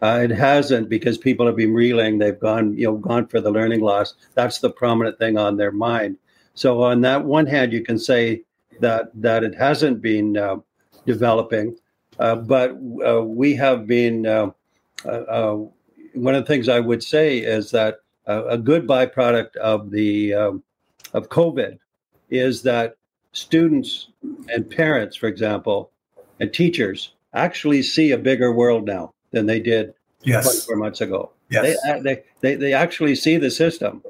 Uh, 0.00 0.20
it 0.22 0.30
hasn't 0.30 0.88
because 0.88 1.16
people 1.18 1.46
have 1.46 1.56
been 1.56 1.72
reeling. 1.72 2.18
They've 2.18 2.38
gone, 2.38 2.76
you 2.76 2.86
know, 2.86 2.96
gone 2.96 3.26
for 3.26 3.40
the 3.40 3.50
learning 3.50 3.80
loss. 3.80 4.14
That's 4.34 4.58
the 4.58 4.70
prominent 4.70 5.18
thing 5.18 5.38
on 5.38 5.56
their 5.56 5.72
mind. 5.72 6.18
So 6.54 6.82
on 6.82 7.00
that 7.00 7.24
one 7.24 7.46
hand, 7.46 7.72
you 7.72 7.82
can 7.82 7.98
say 7.98 8.42
that 8.80 9.10
that 9.14 9.44
it 9.44 9.54
hasn't 9.54 10.02
been 10.02 10.36
uh, 10.36 10.56
developing, 11.06 11.76
uh, 12.18 12.36
but 12.36 12.76
uh, 13.06 13.22
we 13.22 13.54
have 13.54 13.86
been. 13.86 14.26
Uh, 14.26 14.50
one 16.14 16.34
of 16.34 16.44
the 16.44 16.46
things 16.46 16.68
I 16.68 16.80
would 16.80 17.02
say 17.02 17.38
is 17.38 17.72
that 17.72 17.98
a 18.26 18.56
good 18.56 18.86
byproduct 18.86 19.56
of 19.56 19.90
the 19.90 20.32
um, 20.32 20.62
of 21.12 21.28
COVID 21.28 21.78
is 22.30 22.62
that 22.62 22.96
students 23.34 24.08
and 24.48 24.70
parents, 24.70 25.16
for 25.16 25.26
example, 25.26 25.90
and 26.40 26.52
teachers 26.52 27.12
actually 27.34 27.82
see 27.82 28.12
a 28.12 28.18
bigger 28.18 28.52
world 28.52 28.86
now 28.86 29.12
than 29.32 29.44
they 29.46 29.60
did 29.60 29.92
yes. 30.22 30.64
24 30.64 30.76
months 30.76 31.00
ago. 31.02 31.30
Yes. 31.50 31.76
They, 31.84 32.00
they, 32.00 32.22
they, 32.40 32.54
they 32.54 32.72
actually 32.72 33.16
see 33.16 33.36
the 33.36 33.50
system 33.50 34.02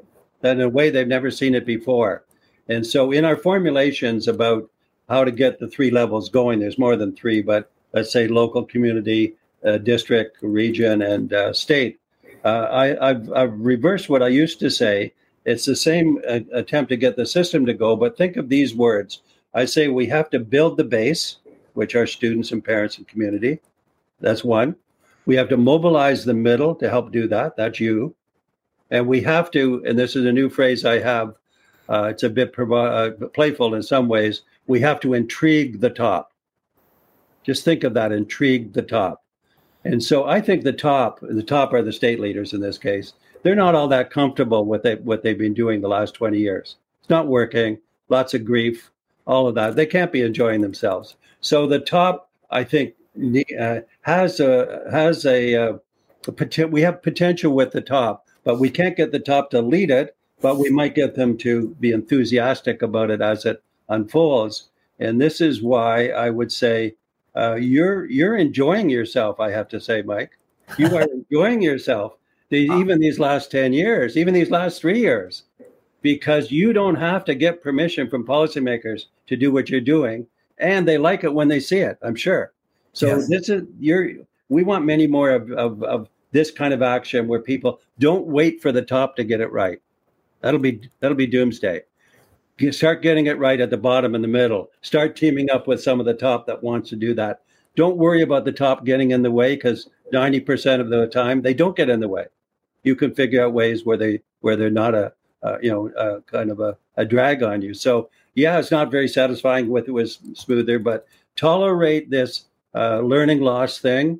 in 0.43 0.61
a 0.61 0.69
way 0.69 0.89
they've 0.89 1.07
never 1.07 1.31
seen 1.31 1.55
it 1.55 1.65
before. 1.65 2.23
And 2.69 2.85
so, 2.85 3.11
in 3.11 3.25
our 3.25 3.35
formulations 3.35 4.27
about 4.27 4.69
how 5.09 5.23
to 5.23 5.31
get 5.31 5.59
the 5.59 5.67
three 5.67 5.91
levels 5.91 6.29
going, 6.29 6.59
there's 6.59 6.79
more 6.79 6.95
than 6.95 7.15
three, 7.15 7.41
but 7.41 7.71
let's 7.93 8.11
say 8.11 8.27
local, 8.27 8.63
community, 8.63 9.35
uh, 9.63 9.77
district, 9.77 10.37
region, 10.41 11.01
and 11.01 11.33
uh, 11.33 11.53
state. 11.53 11.99
Uh, 12.43 12.67
I, 12.71 13.09
I've, 13.09 13.31
I've 13.33 13.59
reversed 13.59 14.09
what 14.09 14.23
I 14.23 14.27
used 14.27 14.59
to 14.59 14.69
say 14.69 15.13
it's 15.45 15.65
the 15.65 15.75
same 15.75 16.19
uh, 16.27 16.39
attempt 16.53 16.89
to 16.89 16.97
get 16.97 17.15
the 17.15 17.25
system 17.25 17.65
to 17.65 17.73
go, 17.73 17.95
but 17.95 18.17
think 18.17 18.35
of 18.35 18.49
these 18.49 18.75
words. 18.75 19.21
I 19.53 19.65
say 19.65 19.87
we 19.87 20.07
have 20.07 20.29
to 20.31 20.39
build 20.39 20.75
the 20.75 20.83
base, 20.83 21.37
which 21.73 21.95
are 21.95 22.07
students 22.07 22.51
and 22.51 22.63
parents 22.63 22.97
and 22.97 23.07
community. 23.07 23.59
That's 24.19 24.43
one. 24.43 24.75
We 25.25 25.35
have 25.35 25.49
to 25.49 25.57
mobilize 25.57 26.25
the 26.25 26.33
middle 26.33 26.75
to 26.75 26.89
help 26.89 27.11
do 27.11 27.27
that. 27.29 27.55
That's 27.55 27.79
you. 27.79 28.15
And 28.91 29.07
we 29.07 29.21
have 29.21 29.49
to, 29.51 29.83
and 29.85 29.97
this 29.97 30.15
is 30.15 30.25
a 30.25 30.31
new 30.31 30.49
phrase 30.49 30.85
I 30.85 30.99
have, 30.99 31.35
uh, 31.89 32.05
it's 32.11 32.23
a 32.23 32.29
bit 32.29 32.53
uh, 32.57 33.11
playful 33.33 33.75
in 33.75 33.83
some 33.83 34.07
ways. 34.07 34.41
We 34.67 34.79
have 34.81 34.99
to 35.01 35.13
intrigue 35.13 35.79
the 35.79 35.89
top. 35.89 36.31
Just 37.43 37.63
think 37.63 37.83
of 37.83 37.93
that 37.93 38.11
intrigue 38.11 38.73
the 38.73 38.81
top. 38.81 39.23
And 39.83 40.03
so 40.03 40.25
I 40.25 40.41
think 40.41 40.63
the 40.63 40.73
top, 40.73 41.19
the 41.21 41.43
top 41.43 41.73
are 41.73 41.83
the 41.83 41.93
state 41.93 42.19
leaders 42.19 42.53
in 42.53 42.61
this 42.61 42.79
case 42.79 43.13
they're 43.45 43.53
not 43.53 43.75
all 43.75 43.87
that 43.87 44.09
comfortable 44.09 44.65
with 44.65 44.81
they, 44.81 44.95
what 44.95 45.21
they've 45.21 45.37
been 45.37 45.53
doing 45.53 45.79
the 45.79 45.87
last 45.87 46.15
20 46.15 46.39
years. 46.39 46.77
It's 46.99 47.11
not 47.11 47.27
working, 47.27 47.77
lots 48.09 48.33
of 48.33 48.43
grief, 48.43 48.89
all 49.27 49.47
of 49.47 49.53
that. 49.53 49.75
They 49.75 49.85
can't 49.85 50.11
be 50.11 50.23
enjoying 50.23 50.61
themselves. 50.61 51.15
So 51.41 51.67
the 51.67 51.79
top, 51.79 52.31
I 52.49 52.63
think, 52.63 52.95
uh, 53.59 53.81
has 54.01 54.39
a 54.39 54.87
has 54.91 55.27
a, 55.27 55.55
uh, 55.55 55.77
a 56.27 56.65
we 56.65 56.81
have 56.81 57.03
potential 57.03 57.53
with 57.53 57.71
the 57.71 57.81
top, 57.81 58.25
but 58.43 58.59
we 58.59 58.71
can't 58.71 58.97
get 58.97 59.11
the 59.11 59.19
top 59.19 59.51
to 59.51 59.61
lead 59.61 59.91
it. 59.91 60.15
But 60.41 60.57
we 60.57 60.71
might 60.71 60.95
get 60.95 61.13
them 61.13 61.37
to 61.37 61.69
be 61.79 61.91
enthusiastic 61.91 62.81
about 62.81 63.11
it 63.11 63.21
as 63.21 63.45
it 63.45 63.61
unfolds. 63.89 64.69
And 64.99 65.21
this 65.21 65.39
is 65.39 65.61
why 65.61 66.07
I 66.07 66.31
would 66.31 66.51
say 66.51 66.95
uh, 67.35 67.55
you're 67.55 68.09
you're 68.09 68.37
enjoying 68.37 68.89
yourself. 68.89 69.39
I 69.39 69.51
have 69.51 69.67
to 69.67 69.79
say, 69.79 70.01
Mike, 70.01 70.35
you 70.79 70.87
are 70.97 71.03
enjoying 71.29 71.61
yourself 71.61 72.17
the, 72.49 72.67
even 72.79 72.99
these 72.99 73.19
last 73.19 73.51
10 73.51 73.73
years, 73.73 74.17
even 74.17 74.33
these 74.33 74.51
last 74.51 74.81
three 74.81 74.99
years, 74.99 75.43
because 76.01 76.51
you 76.51 76.73
don't 76.73 76.95
have 76.95 77.25
to 77.25 77.35
get 77.35 77.63
permission 77.63 78.09
from 78.09 78.25
policymakers 78.25 79.05
to 79.27 79.35
do 79.35 79.51
what 79.51 79.69
you're 79.69 79.81
doing. 79.81 80.27
And 80.57 80.87
they 80.87 80.97
like 80.97 81.23
it 81.23 81.33
when 81.33 81.47
they 81.47 81.59
see 81.59 81.79
it, 81.79 81.97
I'm 82.01 82.15
sure. 82.15 82.53
So 82.93 83.07
yes. 83.07 83.27
this 83.27 83.49
is 83.49 83.63
you're 83.79 84.11
we 84.47 84.63
want 84.63 84.85
many 84.85 85.07
more 85.07 85.31
of, 85.31 85.51
of, 85.51 85.83
of 85.83 86.07
this 86.31 86.51
kind 86.51 86.73
of 86.73 86.81
action 86.81 87.27
where 87.27 87.41
people 87.41 87.81
don't 87.99 88.27
wait 88.27 88.61
for 88.61 88.71
the 88.71 88.81
top 88.81 89.15
to 89.15 89.23
get 89.23 89.41
it 89.41 89.51
right. 89.51 89.79
That'll 90.41 90.59
be 90.59 90.89
that'll 91.01 91.17
be 91.17 91.27
doomsday. 91.27 91.81
You 92.57 92.71
start 92.71 93.01
getting 93.01 93.25
it 93.25 93.37
right 93.37 93.59
at 93.59 93.69
the 93.69 93.77
bottom 93.77 94.15
and 94.15 94.23
the 94.23 94.29
middle. 94.29 94.69
Start 94.81 95.17
teaming 95.17 95.49
up 95.49 95.67
with 95.67 95.83
some 95.83 95.99
of 95.99 96.05
the 96.05 96.13
top 96.13 96.45
that 96.47 96.63
wants 96.63 96.89
to 96.91 96.95
do 96.95 97.13
that 97.15 97.41
don't 97.75 97.97
worry 97.97 98.21
about 98.21 98.45
the 98.45 98.51
top 98.51 98.85
getting 98.85 99.11
in 99.11 99.21
the 99.21 99.31
way 99.31 99.55
because 99.55 99.89
90% 100.13 100.79
of 100.79 100.89
the 100.89 101.07
time 101.07 101.41
they 101.41 101.53
don't 101.53 101.75
get 101.75 101.89
in 101.89 101.99
the 101.99 102.07
way. 102.07 102.25
You 102.85 102.95
can 102.95 103.13
figure 103.13 103.43
out 103.43 103.53
ways 103.53 103.85
where 103.85 103.97
they 103.97 104.21
where 104.41 104.55
they're 104.55 104.69
not 104.69 104.95
a 104.95 105.13
uh, 105.43 105.57
you 105.61 105.71
know 105.71 106.21
kind 106.27 106.51
of 106.51 106.59
a, 106.59 106.77
a 106.97 107.05
drag 107.05 107.43
on 107.43 107.61
you. 107.61 107.73
So 107.73 108.09
yeah, 108.35 108.59
it's 108.59 108.71
not 108.71 108.91
very 108.91 109.07
satisfying 109.07 109.69
with 109.69 109.87
it 109.87 109.91
was 109.91 110.19
smoother, 110.33 110.79
but 110.79 111.07
tolerate 111.35 112.09
this 112.09 112.45
uh, 112.75 112.99
learning 112.99 113.41
loss 113.41 113.79
thing. 113.79 114.19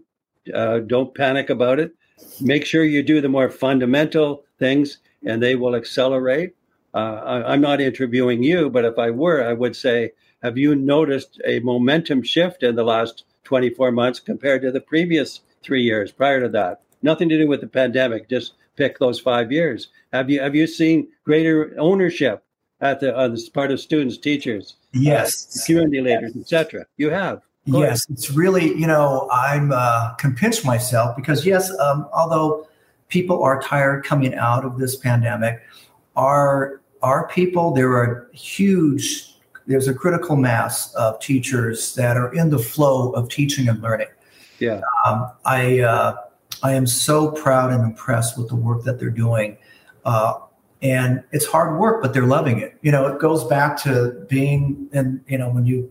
Uh, 0.54 0.80
don't 0.80 1.14
panic 1.14 1.50
about 1.50 1.80
it. 1.80 1.94
Make 2.40 2.66
sure 2.66 2.84
you 2.84 3.04
do 3.04 3.20
the 3.20 3.30
more 3.30 3.50
fundamental 3.50 4.46
things, 4.58 5.00
and 5.26 5.42
they 5.42 5.56
will 5.56 5.76
accelerate. 5.76 6.56
Uh, 6.94 7.44
I, 7.46 7.54
am 7.54 7.62
not 7.62 7.82
interviewing 7.82 8.42
you, 8.42 8.70
but 8.70 8.86
if 8.86 8.98
I 8.98 9.10
were, 9.10 9.46
I 9.46 9.52
would 9.52 9.76
say, 9.76 10.12
have 10.42 10.58
you 10.58 10.76
noticed 10.76 11.42
a 11.46 11.60
momentum 11.60 12.24
shift 12.24 12.64
in 12.64 12.76
the 12.76 12.84
last 12.84 13.26
24 13.44 13.92
months 13.92 14.20
compared 14.20 14.62
to 14.62 14.72
the 14.72 14.80
previous 14.80 15.42
three 15.62 15.82
years 15.82 16.14
prior 16.14 16.40
to 16.40 16.50
that? 16.50 16.82
Nothing 17.06 17.30
to 17.30 17.38
do 17.38 17.48
with 17.48 17.62
the 17.62 17.68
pandemic. 17.68 18.28
Just 18.28 18.54
pick 18.76 18.98
those 18.98 19.20
five 19.20 19.52
years. 19.52 19.90
Have 20.12 20.28
you 20.28 20.42
have 20.42 20.56
you 20.56 20.66
seen 20.66 21.08
greater 21.24 21.76
ownership 21.78 22.44
at 22.82 23.00
the 23.00 23.16
on 23.16 23.36
the 23.36 23.50
part 23.54 23.72
of 23.72 23.80
students, 23.80 24.18
teachers, 24.18 24.78
yes, 24.92 25.62
uh, 25.62 25.66
community 25.68 26.02
leaders, 26.02 26.32
yes. 26.34 26.52
etc.? 26.52 26.88
You 26.98 27.12
have. 27.12 27.44
Go 27.70 27.82
yes, 27.82 28.06
ahead. 28.06 28.18
it's 28.18 28.32
really 28.32 28.74
you 28.74 28.88
know 28.88 29.30
I'm 29.32 29.72
uh, 29.72 30.16
can 30.16 30.34
pinch 30.34 30.66
myself 30.66 31.16
because 31.16 31.46
yes, 31.46 31.70
um, 31.78 32.10
although 32.12 32.68
people 33.10 33.44
are 33.44 33.62
tired 33.62 34.04
coming 34.04 34.34
out 34.34 34.66
of 34.66 34.80
this 34.80 34.96
pandemic, 34.96 35.62
our 36.16 36.82
our 37.04 37.28
people 37.28 37.72
there 37.72 37.92
are 37.92 38.32
huge. 38.34 39.36
There's 39.68 39.88
a 39.88 39.94
critical 39.94 40.36
mass 40.36 40.92
of 40.96 41.20
teachers 41.20 41.94
that 41.94 42.18
are 42.18 42.34
in 42.34 42.50
the 42.50 42.60
flow 42.60 43.12
of 43.12 43.30
teaching 43.30 43.70
and 43.70 43.80
learning. 43.80 44.08
Yeah, 44.58 44.82
um, 45.06 45.32
I 45.46 45.82
uh, 45.82 46.16
I 46.64 46.74
am 46.74 46.88
so 46.88 47.32
proud 47.32 47.72
and 47.72 47.84
impressed 47.84 48.38
with 48.38 48.50
the 48.50 48.56
work 48.56 48.84
that 48.84 49.00
they're 49.00 49.10
doing. 49.10 49.58
Uh, 50.04 50.36
and 50.82 51.24
it's 51.32 51.46
hard 51.46 51.80
work, 51.80 52.02
but 52.02 52.14
they're 52.14 52.26
loving 52.26 52.60
it. 52.60 52.78
You 52.82 52.92
know, 52.92 53.08
it 53.08 53.20
goes 53.20 53.44
back 53.46 53.82
to 53.84 54.26
being, 54.30 54.88
and 54.94 55.24
you 55.28 55.38
know, 55.38 55.50
when 55.50 55.66
you 55.66 55.90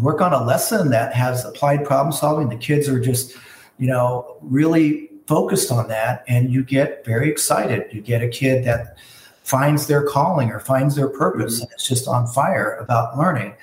work 0.00 0.20
on 0.20 0.32
a 0.32 0.42
lesson 0.42 0.90
that 0.90 1.14
has 1.14 1.44
applied 1.44 1.84
problem 1.84 2.12
solving, 2.12 2.48
the 2.48 2.56
kids 2.56 2.88
are 2.88 3.00
just, 3.00 3.36
you 3.78 3.86
know, 3.86 4.36
really 4.40 5.10
focused 5.26 5.70
on 5.70 5.88
that, 5.88 6.24
and 6.28 6.52
you 6.52 6.64
get 6.64 7.04
very 7.04 7.30
excited. 7.30 7.92
You 7.92 8.02
get 8.02 8.22
a 8.22 8.28
kid 8.28 8.64
that 8.64 8.98
finds 9.42 9.86
their 9.86 10.06
calling 10.06 10.50
or 10.50 10.60
finds 10.60 10.94
their 10.94 11.08
purpose, 11.08 11.56
mm-hmm. 11.56 11.64
and 11.64 11.72
it's 11.72 11.88
just 11.88 12.08
on 12.08 12.26
fire 12.26 12.76
about 12.76 13.16
learning. 13.16 13.54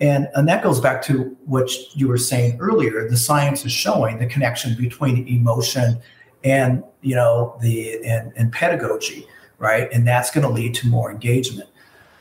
And, 0.00 0.28
and 0.34 0.48
that 0.48 0.62
goes 0.62 0.80
back 0.80 1.02
to 1.02 1.36
what 1.44 1.70
you 1.94 2.08
were 2.08 2.18
saying 2.18 2.58
earlier. 2.58 3.08
The 3.08 3.18
science 3.18 3.64
is 3.66 3.72
showing 3.72 4.18
the 4.18 4.26
connection 4.26 4.74
between 4.74 5.28
emotion 5.28 6.00
and 6.42 6.82
you 7.02 7.14
know 7.14 7.56
the 7.60 8.02
and, 8.04 8.32
and 8.34 8.50
pedagogy, 8.52 9.26
right? 9.58 9.88
And 9.92 10.08
that's 10.08 10.30
going 10.30 10.46
to 10.46 10.52
lead 10.52 10.74
to 10.76 10.88
more 10.88 11.10
engagement, 11.10 11.68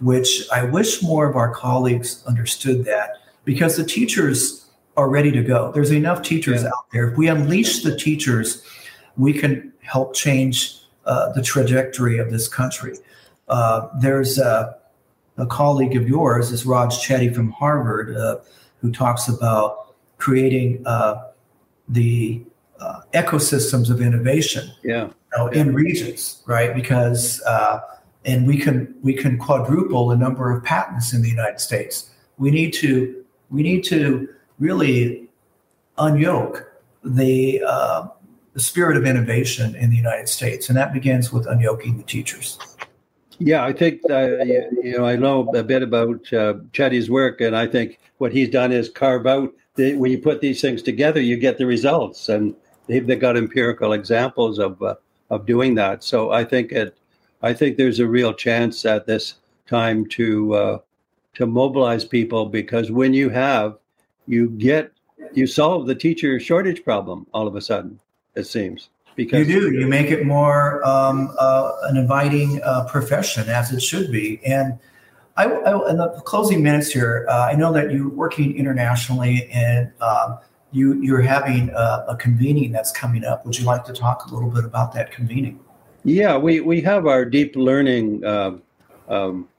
which 0.02 0.48
I 0.52 0.64
wish 0.64 1.02
more 1.02 1.30
of 1.30 1.38
our 1.38 1.54
colleagues 1.54 2.24
understood 2.28 2.84
that 2.86 3.12
because 3.46 3.78
the 3.78 3.86
teachers 3.86 4.66
are 4.98 5.10
ready 5.10 5.32
to 5.32 5.42
go. 5.42 5.72
There's 5.72 5.92
enough 5.92 6.22
teachers 6.22 6.64
yeah. 6.64 6.70
out 6.70 6.92
there. 6.92 7.12
If 7.12 7.18
we 7.18 7.30
unleash 7.30 7.84
the 7.84 7.96
teachers, 7.96 8.62
we 9.16 9.32
can 9.32 9.72
help 9.82 10.14
change 10.14 10.82
uh, 11.06 11.32
the 11.32 11.42
trajectory 11.42 12.18
of 12.18 12.30
this 12.30 12.50
country. 12.50 12.98
Uh, 13.48 13.88
there's 14.00 14.38
a 14.38 14.79
a 15.40 15.46
colleague 15.46 15.96
of 15.96 16.08
yours 16.08 16.52
is 16.52 16.66
Raj 16.66 17.00
Chetty 17.00 17.34
from 17.34 17.52
Harvard, 17.52 18.16
uh, 18.16 18.40
who 18.82 18.92
talks 18.92 19.28
about 19.28 19.96
creating 20.18 20.84
uh, 20.86 21.30
the 21.88 22.44
uh, 22.80 23.02
ecosystems 23.14 23.90
of 23.90 24.02
innovation 24.02 24.70
yeah. 24.84 25.06
You 25.06 25.14
know, 25.38 25.48
in 25.48 25.74
regions, 25.74 26.42
right? 26.46 26.74
Because 26.74 27.42
uh, 27.44 27.80
and 28.26 28.48
we 28.48 28.58
can 28.58 28.94
we 29.02 29.14
can 29.14 29.38
quadruple 29.38 30.08
the 30.08 30.18
number 30.18 30.52
of 30.52 30.64
patents 30.64 31.14
in 31.14 31.22
the 31.22 31.30
United 31.30 31.60
States. 31.60 32.10
We 32.38 32.52
need 32.52 32.74
to 32.76 33.24
we 33.50 33.64
need 33.64 33.84
to 33.86 34.28
really 34.60 35.30
unyoke 35.98 36.66
the 37.04 37.64
uh, 37.66 38.08
the 38.54 38.60
spirit 38.60 38.98
of 38.98 39.06
innovation 39.06 39.76
in 39.76 39.90
the 39.90 39.96
United 39.96 40.28
States, 40.28 40.68
and 40.68 40.78
that 40.78 40.94
begins 40.94 41.32
with 41.32 41.46
unyoking 41.46 41.98
the 41.98 42.04
teachers. 42.04 42.58
Yeah, 43.40 43.64
I 43.64 43.72
think 43.72 44.02
uh, 44.10 44.44
you, 44.44 44.98
know 44.98 45.06
I 45.06 45.16
know 45.16 45.50
a 45.54 45.64
bit 45.64 45.82
about 45.82 46.32
uh, 46.34 46.56
Chetty's 46.74 47.10
work, 47.10 47.40
and 47.40 47.56
I 47.56 47.68
think 47.68 48.00
what 48.18 48.34
he's 48.34 48.50
done 48.50 48.74
is 48.74 48.90
carve 48.90 49.26
out 49.26 49.54
the, 49.76 49.96
when 49.96 50.12
you 50.12 50.20
put 50.20 50.42
these 50.42 50.60
things 50.60 50.82
together, 50.82 51.22
you 51.22 51.38
get 51.38 51.58
the 51.58 51.66
results, 51.66 52.28
and 52.28 52.54
they've, 52.88 53.06
they've 53.08 53.20
got 53.20 53.38
empirical 53.38 53.94
examples 53.94 54.60
of 54.60 54.82
uh, 54.84 54.96
of 55.30 55.46
doing 55.46 55.76
that. 55.76 56.04
So 56.04 56.32
I 56.32 56.44
think 56.44 56.74
it, 56.74 56.98
I 57.42 57.54
think 57.54 57.78
there's 57.78 58.00
a 58.00 58.08
real 58.08 58.34
chance 58.34 58.86
at 58.86 59.06
this 59.08 59.36
time 59.68 60.06
to 60.08 60.54
uh, 60.54 60.80
to 61.36 61.46
mobilize 61.46 62.04
people 62.04 62.46
because 62.46 62.92
when 62.92 63.14
you 63.14 63.30
have, 63.30 63.78
you 64.28 64.50
get 64.50 64.92
you 65.34 65.48
solve 65.48 65.88
the 65.88 65.96
teacher 65.96 66.40
shortage 66.42 66.84
problem 66.84 67.26
all 67.34 67.48
of 67.48 67.56
a 67.56 67.62
sudden. 67.62 68.00
It 68.36 68.46
seems. 68.48 68.90
Because 69.16 69.48
you 69.48 69.60
do. 69.60 69.74
You 69.74 69.88
make 69.88 70.08
it 70.08 70.26
more 70.26 70.86
um, 70.88 71.34
uh, 71.38 71.72
an 71.84 71.98
inviting 71.98 72.62
uh, 72.64 72.86
profession, 72.86 73.50
as 73.50 73.72
it 73.72 73.82
should 73.82 74.12
be. 74.12 74.40
And 74.46 74.80
I, 75.36 75.46
I 75.46 75.90
in 75.90 75.98
the 75.98 76.10
closing 76.26 76.64
minutes 76.64 76.92
here, 76.92 77.26
uh, 77.30 77.50
I 77.52 77.54
know 77.54 77.74
that 77.74 77.92
you're 77.92 78.10
working 78.10 78.56
internationally 78.56 79.50
and 79.52 79.92
um, 80.02 80.40
you 80.72 81.02
you're 81.02 81.22
having 81.22 81.70
a, 81.70 82.06
a, 82.10 82.18
convening 82.18 82.72
that's 82.72 82.92
coming 82.92 83.24
up. 83.26 83.46
Would 83.46 83.58
you 83.58 83.66
like 83.66 83.84
to 83.86 83.94
talk 83.94 84.26
a 84.26 84.34
little 84.34 84.50
bit 84.50 84.66
about 84.66 84.94
that 84.94 85.12
convening? 85.12 85.60
Yeah, 86.04 86.38
we 86.38 86.60
we 86.60 86.82
have 86.82 87.08
our 87.08 87.26
deep 87.26 87.56
learning. 87.56 88.26
Um, 88.26 88.62
um, 89.10 89.50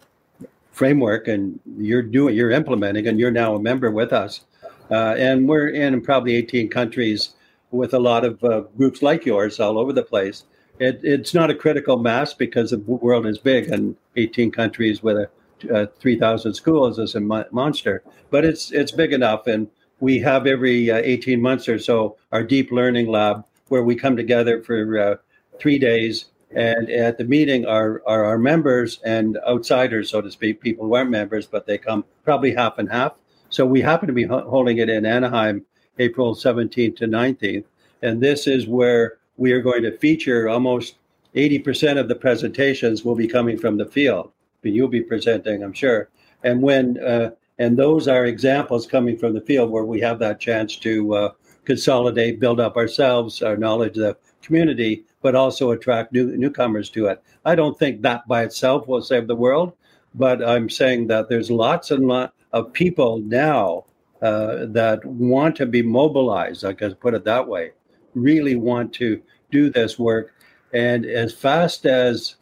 framework 0.71 1.29
and 1.29 1.61
you're 1.77 2.01
doing 2.01 2.35
you're 2.35 2.51
implementing 2.51 3.07
and 3.07 3.19
you're 3.19 3.31
now 3.31 3.55
a 3.55 3.61
member 3.61 3.91
with 3.91 4.13
us 4.13 4.43
uh, 4.91 5.15
and 5.19 5.47
we're 5.49 5.69
in 5.69 6.01
probably 6.01 6.35
18 6.37 6.71
countries 6.71 7.35
with 7.71 7.95
a 7.95 7.99
lot 7.99 8.25
of 8.25 8.43
uh, 8.45 8.61
groups 8.77 9.03
like 9.03 9.25
yours 9.25 9.61
all 9.61 9.79
over 9.79 9.93
the 9.93 10.03
place. 10.03 10.45
It, 10.79 11.01
it's 11.03 11.35
not 11.35 11.51
a 11.51 11.55
critical 11.55 11.99
mass 11.99 12.33
because 12.35 12.71
the 12.71 12.79
world 12.79 13.27
is 13.27 13.39
big 13.39 13.71
and 13.71 13.97
18 14.17 14.51
countries 14.51 15.03
with 15.03 15.17
a, 15.17 15.31
uh, 15.73 15.87
3,000 15.99 16.55
schools 16.55 16.99
is 16.99 17.15
a 17.15 17.21
mo- 17.21 17.45
monster, 17.53 18.03
but 18.31 18.45
it's 18.45 18.73
it's 18.73 18.93
big 18.93 19.13
enough. 19.13 19.47
And 19.47 19.69
we 20.01 20.19
have 20.21 20.47
every 20.47 20.91
uh, 20.91 20.97
18 20.97 21.41
months 21.41 21.69
or 21.69 21.79
so 21.79 22.17
our 22.33 22.43
deep 22.43 22.73
learning 22.73 23.09
lab 23.09 23.45
where 23.69 23.83
we 23.83 23.95
come 23.95 24.17
together 24.17 24.63
for 24.63 24.99
uh, 24.99 25.17
three 25.59 25.79
days. 25.79 26.27
And 26.55 26.91
at 26.91 27.17
the 27.17 27.25
meeting 27.25 27.65
are, 27.65 28.03
are 28.07 28.25
our 28.25 28.39
members 28.39 28.99
and 29.05 29.39
outsiders, 29.47 30.11
so 30.11 30.21
to 30.21 30.31
speak, 30.31 30.61
people 30.61 30.87
who 30.87 30.95
aren't 30.95 31.11
members, 31.11 31.47
but 31.47 31.67
they 31.67 31.79
come 31.79 32.05
probably 32.25 32.53
half 32.53 32.79
and 32.79 32.91
half. 32.91 33.13
So 33.51 33.65
we 33.65 33.81
happen 33.83 34.09
to 34.09 34.13
be 34.13 34.25
ho- 34.25 34.49
holding 34.49 34.79
it 34.79 34.89
in 34.89 35.07
Anaheim 35.07 35.65
April 36.01 36.35
17th 36.35 36.97
to 36.97 37.07
19th. 37.07 37.65
And 38.03 38.21
this 38.21 38.47
is 38.47 38.67
where 38.67 39.19
we 39.37 39.53
are 39.53 39.61
going 39.61 39.83
to 39.83 39.97
feature 39.99 40.49
almost 40.49 40.97
80% 41.35 41.99
of 41.99 42.09
the 42.09 42.15
presentations 42.15 43.05
will 43.05 43.15
be 43.15 43.29
coming 43.29 43.57
from 43.57 43.77
the 43.77 43.87
field. 43.87 44.33
But 44.63 44.73
you'll 44.73 44.89
be 44.89 45.03
presenting, 45.03 45.63
I'm 45.63 45.73
sure. 45.73 46.09
And 46.43 46.61
when 46.63 46.99
uh, 46.99 47.31
and 47.59 47.79
those 47.79 48.09
are 48.09 48.25
examples 48.25 48.87
coming 48.87 49.19
from 49.19 49.35
the 49.35 49.41
field 49.43 49.71
where 49.71 49.85
we 49.85 50.01
have 50.01 50.19
that 50.21 50.41
chance 50.41 50.77
to 50.79 51.15
uh, 51.15 51.33
consolidate, 51.67 52.41
build 52.41 52.59
up 52.59 52.77
ourselves, 52.77 53.43
our 53.43 53.57
knowledge 53.57 53.99
of 53.99 54.03
the 54.03 54.17
community, 54.43 55.05
but 55.21 55.35
also 55.35 55.71
attract 55.71 56.13
new 56.13 56.35
newcomers 56.39 56.89
to 56.91 57.07
it. 57.07 57.23
I 57.45 57.55
don't 57.55 57.79
think 57.79 58.01
that 58.01 58.27
by 58.27 58.45
itself 58.45 58.89
will 58.89 59.03
save 59.03 59.27
the 59.27 59.37
world, 59.37 59.75
but 60.15 60.43
I'm 60.43 60.71
saying 60.71 61.09
that 61.09 61.29
there's 61.29 61.51
lots 61.51 61.91
and 61.91 62.09
lot 62.09 62.33
of 62.53 62.73
people 62.73 63.19
now 63.19 63.85
uh, 64.23 64.67
that 64.67 65.05
want 65.05 65.57
to 65.57 65.67
be 65.67 65.83
mobilized, 65.83 66.65
I 66.65 66.73
guess 66.73 66.93
put 66.99 67.15
it 67.15 67.25
that 67.25 67.49
way, 67.49 67.73
really 68.15 68.57
want 68.57 68.93
to 68.95 69.23
do 69.51 69.71
this 69.71 69.99
work. 69.99 70.35
And 70.73 71.05
as 71.05 71.33
fast 71.33 71.87
as 71.87 72.37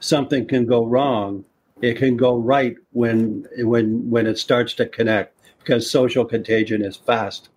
something 0.00 0.46
can 0.46 0.66
go 0.66 0.84
wrong, 0.84 1.44
it 1.80 1.96
can 1.96 2.16
go 2.16 2.36
right 2.36 2.76
when 2.92 3.46
when 3.56 4.10
when 4.10 4.26
it 4.26 4.38
starts 4.38 4.74
to 4.74 4.86
connect 4.86 5.36
because 5.58 5.90
social 5.90 6.24
contagion 6.24 6.84
is 6.84 6.96
fast. 6.96 7.48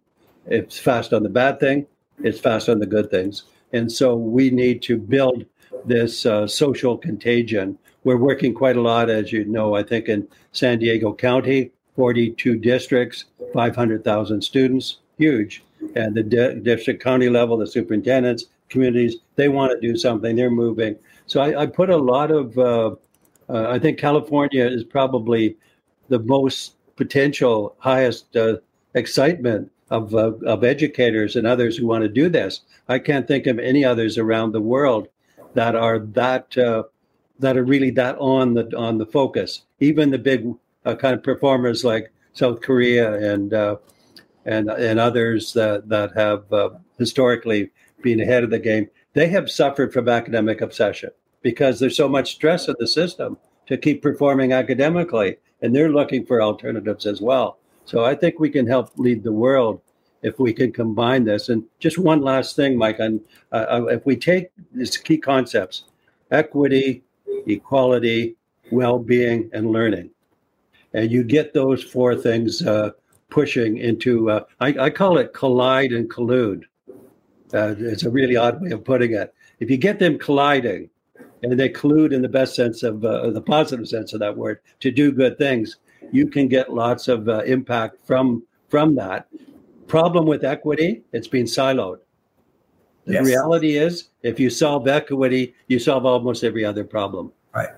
It's 0.45 0.79
fast 0.79 1.13
on 1.13 1.23
the 1.23 1.29
bad 1.29 1.59
thing, 1.59 1.87
it's 2.23 2.39
fast 2.39 2.69
on 2.69 2.79
the 2.79 2.85
good 2.85 3.11
things. 3.11 3.43
And 3.73 3.91
so 3.91 4.15
we 4.15 4.49
need 4.49 4.81
to 4.83 4.97
build 4.97 5.45
this 5.85 6.25
uh, 6.25 6.47
social 6.47 6.97
contagion. 6.97 7.77
We're 8.03 8.17
working 8.17 8.53
quite 8.53 8.77
a 8.77 8.81
lot, 8.81 9.09
as 9.09 9.33
you 9.33 9.43
know, 9.43 9.75
I 9.75 9.83
think 9.83 10.07
in 10.07 10.27
San 10.53 10.79
Diego 10.79 11.13
County 11.13 11.71
42 11.97 12.57
districts, 12.57 13.25
500,000 13.53 14.41
students, 14.41 14.99
huge. 15.17 15.63
And 15.95 16.15
the 16.15 16.21
di- 16.21 16.59
district 16.59 17.03
county 17.03 17.27
level, 17.27 17.57
the 17.57 17.65
superintendents, 17.65 18.45
communities, 18.69 19.17
they 19.35 19.49
want 19.49 19.71
to 19.71 19.79
do 19.79 19.97
something, 19.97 20.35
they're 20.35 20.51
moving. 20.51 20.95
So 21.25 21.41
I, 21.41 21.63
I 21.63 21.65
put 21.65 21.89
a 21.89 21.97
lot 21.97 22.29
of, 22.29 22.55
uh, 22.57 22.95
uh, 23.49 23.69
I 23.69 23.79
think 23.79 23.97
California 23.97 24.65
is 24.65 24.83
probably 24.83 25.57
the 26.07 26.19
most 26.19 26.75
potential, 26.97 27.75
highest 27.79 28.37
uh, 28.37 28.57
excitement 28.93 29.71
of, 29.89 30.13
uh, 30.13 30.33
of 30.45 30.63
educators 30.63 31.35
and 31.35 31.47
others 31.47 31.77
who 31.77 31.87
want 31.87 32.03
to 32.03 32.09
do 32.09 32.29
this. 32.29 32.61
I 32.87 32.99
can't 32.99 33.27
think 33.27 33.47
of 33.47 33.57
any 33.57 33.83
others 33.83 34.19
around 34.19 34.51
the 34.51 34.61
world 34.61 35.07
that 35.55 35.75
are 35.75 35.97
that 35.99 36.55
uh, 36.57 36.83
that 37.39 37.57
are 37.57 37.63
really 37.63 37.89
that 37.91 38.15
on 38.19 38.53
the 38.53 38.75
on 38.77 38.97
the 38.99 39.05
focus. 39.05 39.63
Even 39.79 40.11
the 40.11 40.17
big 40.17 40.53
uh, 40.87 40.95
kind 40.95 41.13
of 41.13 41.21
performers 41.21 41.83
like 41.83 42.11
South 42.33 42.61
Korea 42.61 43.13
and 43.33 43.53
uh, 43.53 43.75
and 44.45 44.69
and 44.69 44.99
others 44.99 45.53
that 45.53 45.89
that 45.89 46.13
have 46.15 46.51
uh, 46.53 46.69
historically 46.97 47.69
been 48.01 48.21
ahead 48.21 48.43
of 48.43 48.49
the 48.49 48.59
game, 48.59 48.87
they 49.13 49.27
have 49.27 49.51
suffered 49.51 49.91
from 49.91 50.07
academic 50.07 50.61
obsession 50.61 51.09
because 51.41 51.79
there's 51.79 51.97
so 51.97 52.07
much 52.07 52.35
stress 52.35 52.67
in 52.67 52.75
the 52.79 52.87
system 52.87 53.37
to 53.67 53.77
keep 53.77 54.01
performing 54.01 54.53
academically, 54.53 55.37
and 55.61 55.75
they're 55.75 55.91
looking 55.91 56.25
for 56.25 56.41
alternatives 56.41 57.05
as 57.05 57.21
well. 57.21 57.59
So 57.85 58.05
I 58.05 58.15
think 58.15 58.39
we 58.39 58.49
can 58.49 58.65
help 58.65 58.91
lead 58.97 59.23
the 59.23 59.31
world 59.31 59.81
if 60.21 60.39
we 60.39 60.53
can 60.53 60.71
combine 60.71 61.25
this. 61.25 61.49
And 61.49 61.63
just 61.79 61.97
one 61.97 62.21
last 62.21 62.55
thing, 62.55 62.77
Mike, 62.77 62.99
on 62.99 63.19
uh, 63.51 63.65
uh 63.69 63.85
if 63.97 64.05
we 64.05 64.15
take 64.15 64.51
these 64.73 64.95
key 64.95 65.17
concepts: 65.17 65.83
equity, 66.31 67.03
equality, 67.45 68.37
well-being, 68.71 69.49
and 69.53 69.71
learning, 69.71 70.11
and 70.97 71.11
you 71.11 71.23
get 71.23 71.53
those 71.53 71.83
four 71.83 72.15
things 72.15 72.65
uh, 72.65 72.89
pushing 73.29 73.77
into 73.77 74.31
uh, 74.31 74.43
I, 74.59 74.69
I, 74.79 74.89
call 74.89 75.19
it 75.19 75.31
collide 75.31 75.91
and 75.91 76.09
collude. 76.09 76.63
Uh, 77.53 77.75
it's 77.77 78.03
a 78.03 78.09
really 78.09 78.35
odd 78.35 78.59
way 78.61 78.71
of 78.71 78.83
putting 78.83 79.13
it. 79.13 79.31
If 79.59 79.69
you 79.69 79.77
get 79.77 79.99
them 79.99 80.17
colliding, 80.17 80.89
and 81.43 81.59
they 81.59 81.69
collude 81.69 82.13
in 82.13 82.23
the 82.23 82.29
best 82.29 82.55
sense 82.55 82.81
of 82.81 83.05
uh, 83.05 83.29
the 83.29 83.41
positive 83.41 83.87
sense 83.87 84.11
of 84.13 84.19
that 84.21 84.35
word 84.35 84.59
to 84.79 84.89
do 84.89 85.11
good 85.11 85.37
things, 85.37 85.77
you 86.11 86.27
can 86.27 86.47
get 86.47 86.73
lots 86.73 87.07
of 87.07 87.29
uh, 87.29 87.43
impact 87.43 87.97
from 88.03 88.43
from 88.67 88.95
that. 88.95 89.27
Problem 89.85 90.25
with 90.25 90.43
equity, 90.43 91.03
it's 91.13 91.27
been 91.27 91.45
siloed. 91.45 91.99
The 93.05 93.13
yes. 93.13 93.25
reality 93.25 93.77
is, 93.77 94.09
if 94.23 94.39
you 94.39 94.49
solve 94.49 94.87
equity, 94.87 95.53
you 95.67 95.77
solve 95.77 96.07
almost 96.07 96.43
every 96.43 96.65
other 96.65 96.83
problem. 96.83 97.31
Right. 97.55 97.69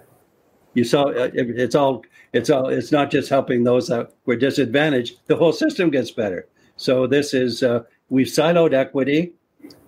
You 0.74 0.84
saw 0.84 1.10
uh, 1.10 1.30
it's 1.34 1.76
all 1.76 2.04
it's 2.34 2.50
all 2.50 2.68
it's 2.68 2.92
not 2.92 3.12
just 3.12 3.30
helping 3.30 3.64
those 3.64 3.88
that 3.88 4.14
were 4.26 4.36
disadvantaged. 4.36 5.20
The 5.28 5.36
whole 5.36 5.54
system 5.54 5.90
gets 5.90 6.12
better. 6.12 6.48
So 6.78 7.08
this 7.08 7.34
is 7.34 7.64
uh, 7.64 7.84
we've 8.10 8.28
siloed 8.28 8.74
equity. 8.74 9.34